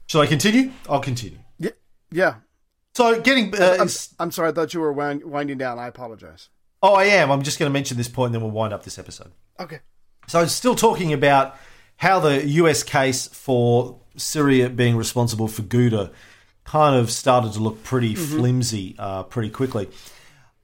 [0.07, 0.71] Shall I continue?
[0.89, 1.39] I'll continue.
[1.59, 1.71] Yeah.
[2.11, 2.35] Yeah.
[2.99, 3.55] So getting.
[3.55, 3.89] Uh, I'm,
[4.19, 4.49] I'm sorry.
[4.49, 5.79] I thought you were wind, winding down.
[5.79, 6.49] I apologize.
[6.83, 7.31] Oh, I am.
[7.31, 9.31] I'm just going to mention this point and then we'll wind up this episode.
[9.61, 9.79] Okay.
[10.27, 11.55] So I'm still talking about
[11.99, 16.11] how the US case for Syria being responsible for Ghouta
[16.65, 18.37] kind of started to look pretty Mhm.
[18.37, 19.89] flimsy uh, pretty quickly.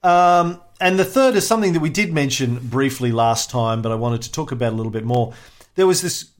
[0.03, 3.95] Um, and the third is something that we did mention briefly last time, but I
[3.95, 5.31] wanted to talk about a little bit more.
[5.75, 6.31] There was this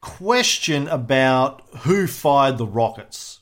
[0.00, 3.33] question about who fired the rockets.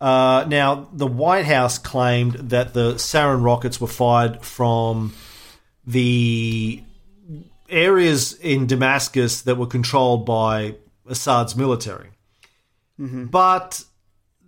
[0.00, 5.14] Uh, now, the White House claimed that the sarin rockets were fired from
[5.86, 6.82] the
[7.68, 10.76] areas in Damascus that were controlled by
[11.08, 12.08] Assad's military.
[13.26, 13.84] But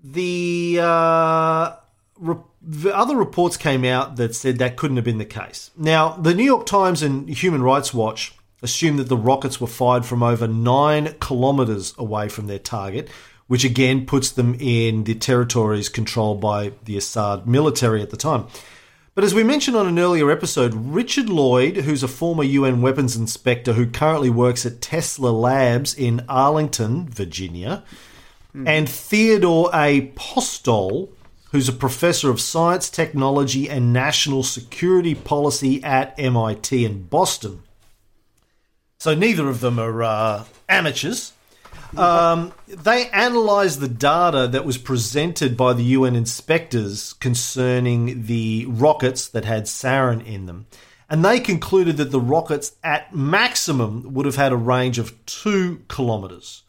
[0.05, 1.77] the, uh,
[2.19, 5.71] re- the other reports came out that said that couldn't have been the case.
[5.77, 10.05] Now, the New York Times and Human Rights Watch assumed that the rockets were fired
[10.05, 13.09] from over nine kilometers away from their target,
[13.47, 18.47] which again puts them in the territories controlled by the Assad military at the time.
[19.15, 23.17] But as we mentioned on an earlier episode, Richard Lloyd, who's a former UN weapons
[23.17, 27.83] inspector who currently works at Tesla Labs in Arlington, Virginia,
[28.65, 30.13] and Theodore A.
[30.17, 31.11] Postol,
[31.51, 37.63] who's a professor of science, technology, and national security policy at MIT in Boston.
[38.99, 41.33] So neither of them are uh, amateurs.
[41.99, 49.29] Um, they analysed the data that was presented by the UN inspectors concerning the rockets
[49.29, 50.67] that had sarin in them.
[51.09, 55.83] And they concluded that the rockets at maximum would have had a range of two
[55.89, 56.65] kilometres.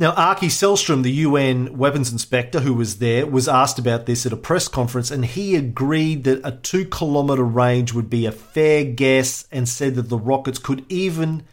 [0.00, 4.32] Now, Arki Sellström, the UN weapons inspector who was there, was asked about this at
[4.32, 8.84] a press conference, and he agreed that a two kilometre range would be a fair
[8.84, 11.44] guess and said that the rockets could even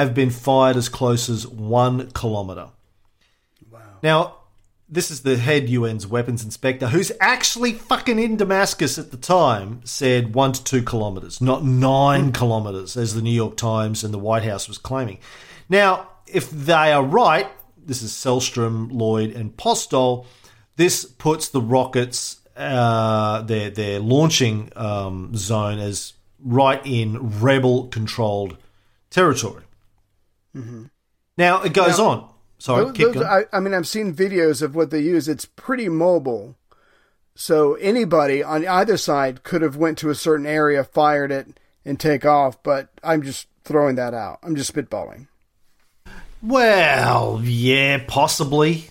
[0.00, 2.68] have been fired as close as one kilometre.
[3.70, 3.80] Wow.
[4.02, 4.36] Now,
[4.88, 9.80] this is the head UN's weapons inspector, who's actually fucking in Damascus at the time,
[9.84, 14.18] said one to two kilometres, not nine kilometres, as the New York Times and the
[14.18, 15.18] White House was claiming.
[15.68, 17.46] Now, if they are right,
[17.76, 20.26] this is Sellström, Lloyd, and Postol.
[20.76, 28.56] This puts the rockets, uh, their their launching um, zone, as right in rebel-controlled
[29.10, 29.62] territory.
[30.56, 30.84] Mm-hmm.
[31.36, 32.28] Now it goes Now- on.
[32.58, 33.26] Sorry, Those- keep those- going.
[33.26, 35.28] I, I mean, I've seen videos of what they use.
[35.28, 36.56] It's pretty mobile,
[37.34, 41.98] so anybody on either side could have went to a certain area, fired it, and
[41.98, 42.62] take off.
[42.62, 44.40] But I'm just throwing that out.
[44.42, 45.28] I'm just spitballing.
[46.42, 48.90] Well, yeah, possibly.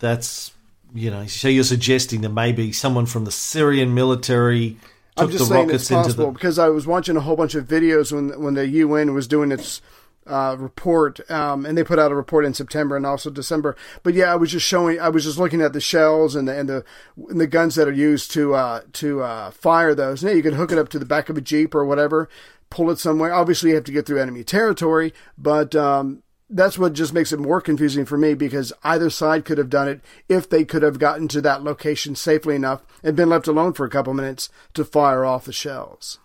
[0.00, 0.52] That's
[0.94, 1.26] you know.
[1.26, 4.76] So you're suggesting that maybe someone from the Syrian military
[5.16, 6.32] I'm took the just saying it's rockets into possible the.
[6.32, 9.52] because I was watching a whole bunch of videos when when the UN was doing
[9.52, 9.80] its
[10.26, 13.76] uh, report, um, and they put out a report in September and also December.
[14.02, 16.58] But yeah, I was just showing, I was just looking at the shells and the
[16.58, 16.84] and the
[17.28, 20.22] and the guns that are used to uh, to uh, fire those.
[20.22, 22.28] Now you can hook it up to the back of a jeep or whatever,
[22.70, 23.32] pull it somewhere.
[23.32, 27.40] Obviously, you have to get through enemy territory, but um, that's what just makes it
[27.40, 30.98] more confusing for me because either side could have done it if they could have
[30.98, 34.84] gotten to that location safely enough and been left alone for a couple minutes to
[34.84, 36.18] fire off the shells.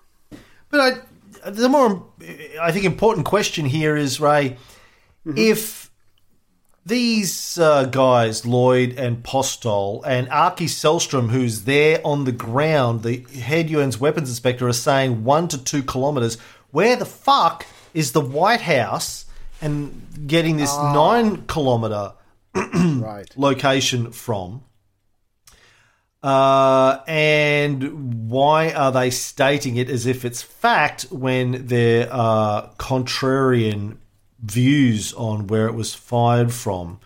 [0.69, 0.91] But I,
[1.45, 2.05] the more
[2.59, 4.57] I think important question here is Ray,
[5.35, 5.91] if
[6.85, 13.19] these uh, guys Lloyd and Postol and Arki Sellström, who's there on the ground, the
[13.39, 16.37] head UN's weapons inspector, are saying one to two kilometers.
[16.71, 19.25] Where the fuck is the White House
[19.61, 22.13] and getting this nine kilometer
[23.35, 24.63] location from?
[26.23, 33.97] Uh, and why are they stating it as if it's fact when there are contrarian
[34.43, 36.99] views on where it was fired from?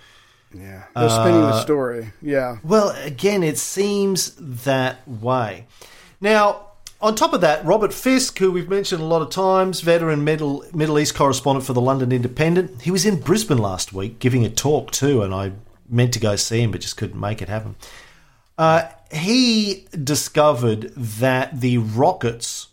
[0.53, 2.11] Yeah, they're spinning the Uh, story.
[2.21, 2.57] Yeah.
[2.63, 5.65] Well, again, it seems that way.
[6.21, 6.61] Now,
[7.01, 10.63] on top of that, Robert Fisk, who we've mentioned a lot of times, veteran Middle
[10.73, 14.49] Middle East correspondent for the London Independent, he was in Brisbane last week giving a
[14.49, 15.51] talk too, and I
[15.89, 17.75] meant to go see him but just couldn't make it happen.
[18.57, 18.83] Uh,
[19.15, 22.67] he discovered that the rockets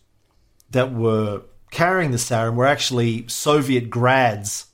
[0.70, 4.66] that were carrying the sarin were actually Soviet grads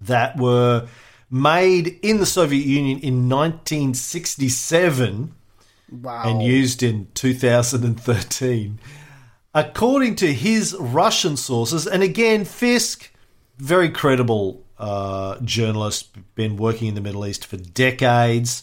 [0.00, 0.86] that were
[1.30, 5.34] made in the Soviet Union in 1967
[5.90, 6.22] Wow.
[6.24, 8.78] and used in 2013.
[9.54, 13.10] according to his Russian sources, and again, Fisk,
[13.58, 18.62] very credible uh, journalist, been working in the Middle East for decades.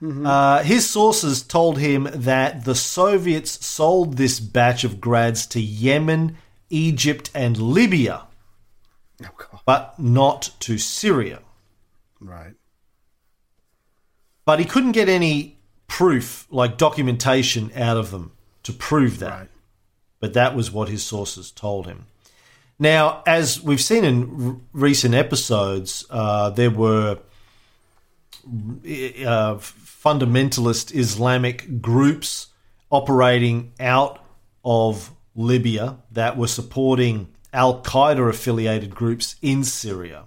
[0.00, 6.36] Uh, his sources told him that the Soviets sold this batch of grads to Yemen,
[6.70, 8.26] Egypt, and Libya,
[9.66, 11.40] but not to Syria.
[12.20, 12.54] Right.
[14.44, 18.30] But he couldn't get any proof, like documentation, out of them
[18.62, 19.48] to prove that.
[20.20, 22.06] But that was what his sources told him.
[22.78, 27.18] Now, as we've seen in r- recent episodes, uh, there were
[29.26, 29.58] uh,
[30.08, 32.46] fundamentalist Islamic groups
[32.90, 34.24] operating out
[34.64, 40.24] of Libya that were supporting Al Qaeda affiliated groups in Syria.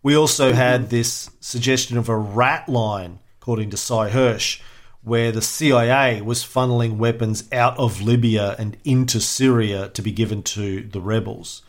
[0.00, 0.58] We also mm-hmm.
[0.58, 4.60] had this suggestion of a rat line, according to Sy Hersh,
[5.02, 10.44] where the CIA was funneling weapons out of Libya and into Syria to be given
[10.44, 11.62] to the rebels.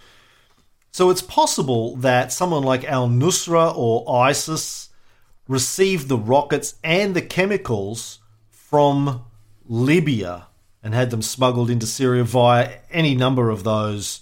[0.91, 4.86] So it's possible that someone like Al Nusra or ISIS
[5.47, 8.19] received the rockets and the chemicals
[8.49, 9.23] from
[9.67, 10.47] Libya
[10.83, 14.21] and had them smuggled into Syria via any number of those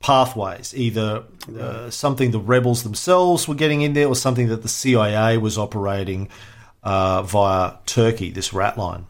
[0.00, 1.24] pathways, either
[1.58, 5.58] uh, something the rebels themselves were getting in there or something that the CIA was
[5.58, 6.28] operating
[6.82, 9.06] uh, via Turkey, this rat line.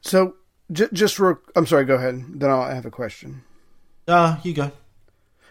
[0.00, 0.36] So,
[0.70, 1.84] j- just real, I'm sorry.
[1.84, 2.24] Go ahead.
[2.28, 3.42] Then I'll have a question.
[4.06, 4.72] Uh, you go.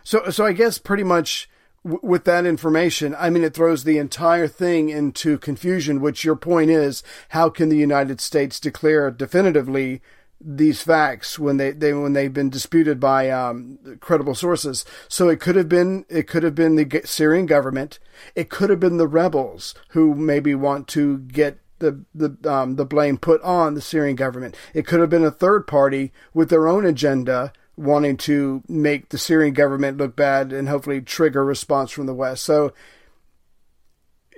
[0.04, 1.50] So, so I guess pretty much
[1.88, 6.02] with that information, I mean, it throws the entire thing into confusion.
[6.02, 10.02] Which your point is, how can the United States declare definitively
[10.40, 14.86] these facts when they, they when they've been disputed by um, credible sources?
[15.08, 18.00] So it could have been it could have been the Syrian government.
[18.36, 22.86] It could have been the rebels who maybe want to get the the um, the
[22.86, 24.56] blame put on the Syrian government.
[24.74, 29.18] It could have been a third party with their own agenda wanting to make the
[29.18, 32.44] Syrian government look bad and hopefully trigger response from the West.
[32.44, 32.74] So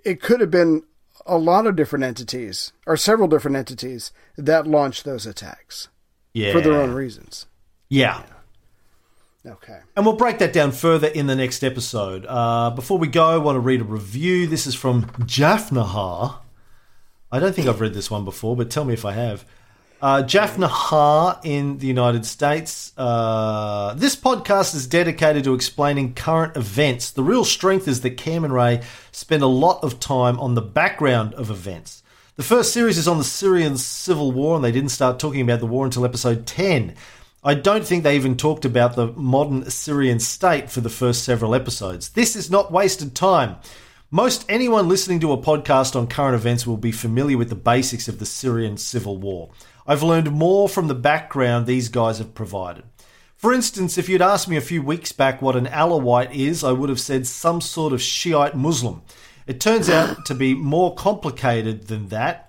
[0.05, 0.83] it could have been
[1.25, 5.87] a lot of different entities or several different entities that launched those attacks
[6.33, 6.51] Yeah.
[6.51, 7.45] for their own reasons.
[7.87, 8.23] Yeah.
[9.45, 9.79] Okay.
[9.95, 12.25] And we'll break that down further in the next episode.
[12.27, 14.47] Uh, before we go, I want to read a review.
[14.47, 16.35] This is from Jafnahar.
[17.31, 19.45] I don't think I've read this one before, but tell me if I have.
[20.01, 22.93] Uh, Jafnahar in the United States.
[22.97, 27.11] Uh, this podcast is dedicated to explaining current events.
[27.11, 28.81] The real strength is that Cam and Ray
[29.11, 32.01] spend a lot of time on the background of events.
[32.37, 35.59] The first series is on the Syrian civil war, and they didn't start talking about
[35.59, 36.95] the war until episode 10.
[37.43, 41.53] I don't think they even talked about the modern Syrian state for the first several
[41.53, 42.09] episodes.
[42.09, 43.57] This is not wasted time.
[44.11, 48.07] Most anyone listening to a podcast on current events will be familiar with the basics
[48.07, 49.51] of the Syrian civil war.
[49.89, 52.83] I've learned more from the background these guys have provided.
[53.35, 56.73] For instance, if you'd asked me a few weeks back what an Alawite is, I
[56.73, 59.01] would have said some sort of Shiite Muslim.
[59.47, 62.48] It turns out to be more complicated than that,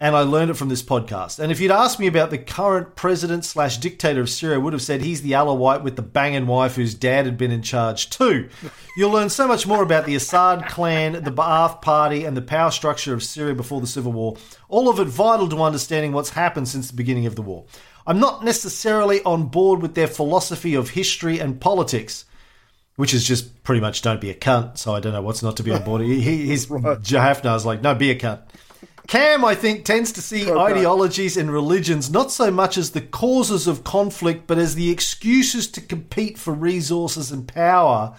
[0.00, 1.38] and I learned it from this podcast.
[1.38, 4.72] And if you'd asked me about the current president slash dictator of Syria, I would
[4.72, 8.10] have said he's the Alawite with the banging wife whose dad had been in charge
[8.10, 8.48] too.
[8.96, 12.70] You'll learn so much more about the Assad clan, the Ba'ath party, and the power
[12.72, 14.36] structure of Syria before the civil war.
[14.68, 17.64] All of it vital to understanding what's happened since the beginning of the war.
[18.06, 22.24] I'm not necessarily on board with their philosophy of history and politics
[22.96, 24.78] which is just pretty much don't be a cunt.
[24.78, 26.02] So I don't know what's not to be on board.
[26.02, 28.40] He, he- he's Jahafna's like, no, be a cunt.
[29.06, 33.66] Cam, I think, tends to see ideologies and religions not so much as the causes
[33.66, 38.16] of conflict, but as the excuses to compete for resources and power.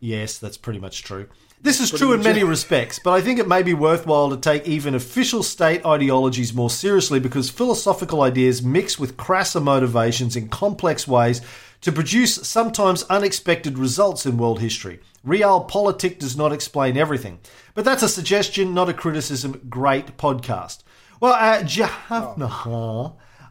[0.00, 1.28] Yes, that's pretty much true.
[1.64, 4.68] This is true in many respects, but I think it may be worthwhile to take
[4.68, 11.08] even official state ideologies more seriously because philosophical ideas mix with crasser motivations in complex
[11.08, 11.40] ways
[11.80, 15.00] to produce sometimes unexpected results in world history.
[15.26, 17.38] Realpolitik does not explain everything,
[17.72, 19.58] but that's a suggestion, not a criticism.
[19.70, 20.82] Great podcast.
[21.18, 21.62] Well, uh,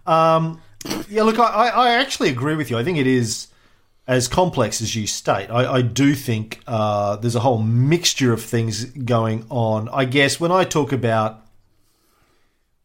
[0.06, 0.62] um,
[1.10, 2.78] yeah, look, I I actually agree with you.
[2.78, 3.48] I think it is
[4.08, 5.50] as complex as you state.
[5.50, 9.88] I, I do think uh, there's a whole mixture of things going on.
[9.90, 11.40] I guess when I talk about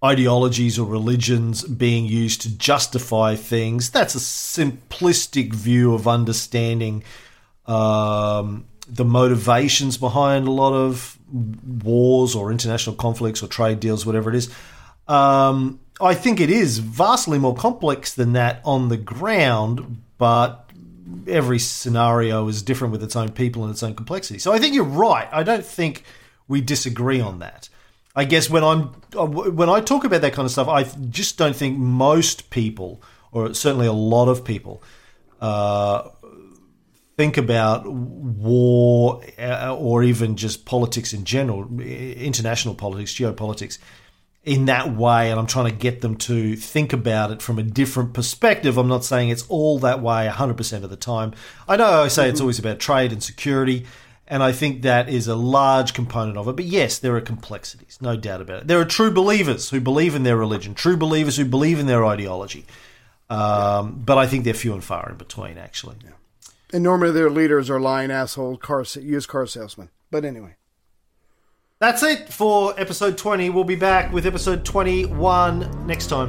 [0.04, 7.02] ideologies or religions being used to justify things, that's a simplistic view of understanding
[7.66, 11.18] um, the motivations behind a lot of
[11.84, 14.50] wars or international conflicts or trade deals, whatever it is.
[15.08, 20.67] Um, I think it is vastly more complex than that on the ground, but
[21.26, 24.38] every scenario is different with its own people and its own complexity.
[24.38, 25.28] So I think you're right.
[25.32, 26.04] I don't think
[26.46, 27.68] we disagree on that.
[28.16, 31.54] I guess when I'm when I talk about that kind of stuff, I just don't
[31.54, 33.02] think most people
[33.32, 34.82] or certainly a lot of people,
[35.40, 36.08] uh,
[37.16, 43.78] think about war uh, or even just politics in general, international politics, geopolitics,
[44.48, 45.30] in that way.
[45.30, 48.78] And I'm trying to get them to think about it from a different perspective.
[48.78, 51.34] I'm not saying it's all that way 100% of the time.
[51.68, 53.86] I know I say it's always about trade and security.
[54.26, 56.56] And I think that is a large component of it.
[56.56, 58.68] But yes, there are complexities, no doubt about it.
[58.68, 62.04] There are true believers who believe in their religion, true believers who believe in their
[62.04, 62.66] ideology.
[63.30, 65.96] Um, but I think they're few and far in between, actually.
[66.72, 69.88] And normally their leaders are lying asshole car used car salesmen.
[70.10, 70.56] But anyway.
[71.80, 73.50] That's it for episode 20.
[73.50, 76.26] We'll be back with episode 21 next time.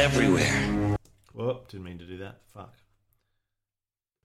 [0.00, 0.96] Everywhere.
[1.34, 2.40] Whoop, didn't mean to do that.
[2.54, 2.72] Fuck.